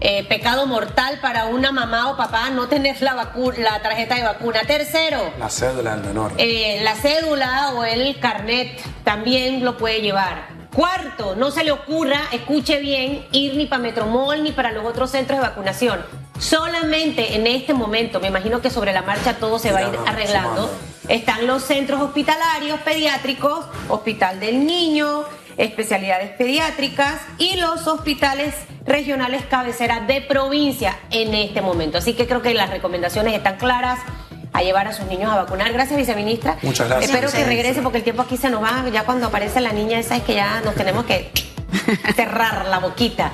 eh, 0.00 0.24
pecado 0.28 0.66
mortal 0.66 1.18
para 1.20 1.46
una 1.46 1.72
mamá 1.72 2.10
o 2.10 2.16
papá 2.16 2.50
no 2.50 2.68
tener 2.68 3.00
la, 3.02 3.14
la 3.14 3.82
tarjeta 3.82 4.14
de 4.14 4.22
vacuna. 4.22 4.60
Tercero, 4.66 5.32
la 5.38 5.50
cédula 5.50 5.96
del 5.96 6.06
menor. 6.06 6.32
Eh, 6.38 6.80
la 6.82 6.94
cédula 6.94 7.72
o 7.74 7.84
el 7.84 8.18
carnet 8.20 8.80
también 9.04 9.64
lo 9.64 9.76
puede 9.76 10.00
llevar. 10.00 10.48
Cuarto, 10.74 11.34
no 11.34 11.50
se 11.50 11.64
le 11.64 11.72
ocurra, 11.72 12.20
escuche 12.30 12.78
bien, 12.78 13.26
ir 13.32 13.56
ni 13.56 13.66
para 13.66 13.82
Metromol 13.82 14.42
ni 14.42 14.52
para 14.52 14.70
los 14.70 14.84
otros 14.84 15.10
centros 15.10 15.40
de 15.40 15.46
vacunación. 15.48 16.04
Solamente 16.38 17.34
en 17.34 17.48
este 17.48 17.74
momento, 17.74 18.20
me 18.20 18.28
imagino 18.28 18.60
que 18.60 18.70
sobre 18.70 18.92
la 18.92 19.02
marcha 19.02 19.34
todo 19.34 19.58
se 19.58 19.72
va 19.72 19.80
a 19.80 19.82
ir 19.88 19.98
arreglando. 20.06 20.70
Están 21.08 21.46
los 21.46 21.64
centros 21.64 22.00
hospitalarios 22.00 22.78
pediátricos, 22.80 23.64
Hospital 23.88 24.38
del 24.38 24.64
Niño, 24.66 25.24
especialidades 25.58 26.30
pediátricas 26.30 27.20
y 27.36 27.56
los 27.56 27.86
hospitales 27.86 28.54
regionales 28.86 29.42
cabecera 29.44 30.00
de 30.00 30.22
provincia 30.22 30.98
en 31.10 31.34
este 31.34 31.60
momento. 31.60 31.98
Así 31.98 32.14
que 32.14 32.26
creo 32.26 32.40
que 32.40 32.54
las 32.54 32.70
recomendaciones 32.70 33.34
están 33.34 33.56
claras 33.56 33.98
a 34.52 34.62
llevar 34.62 34.88
a 34.88 34.92
sus 34.92 35.06
niños 35.06 35.30
a 35.30 35.36
vacunar. 35.36 35.72
Gracias, 35.72 35.98
viceministra. 35.98 36.56
Muchas 36.62 36.88
gracias. 36.88 37.10
Espero 37.10 37.30
que 37.30 37.44
regrese 37.44 37.82
porque 37.82 37.98
el 37.98 38.04
tiempo 38.04 38.22
aquí 38.22 38.36
se 38.36 38.48
nos 38.48 38.62
va. 38.62 38.88
Ya 38.90 39.04
cuando 39.04 39.26
aparece 39.26 39.60
la 39.60 39.72
niña 39.72 39.98
esa 39.98 40.16
es 40.16 40.22
que 40.22 40.34
ya 40.34 40.60
nos 40.62 40.74
tenemos 40.74 41.04
que 41.04 41.30
cerrar 42.16 42.66
la 42.66 42.78
boquita. 42.78 43.32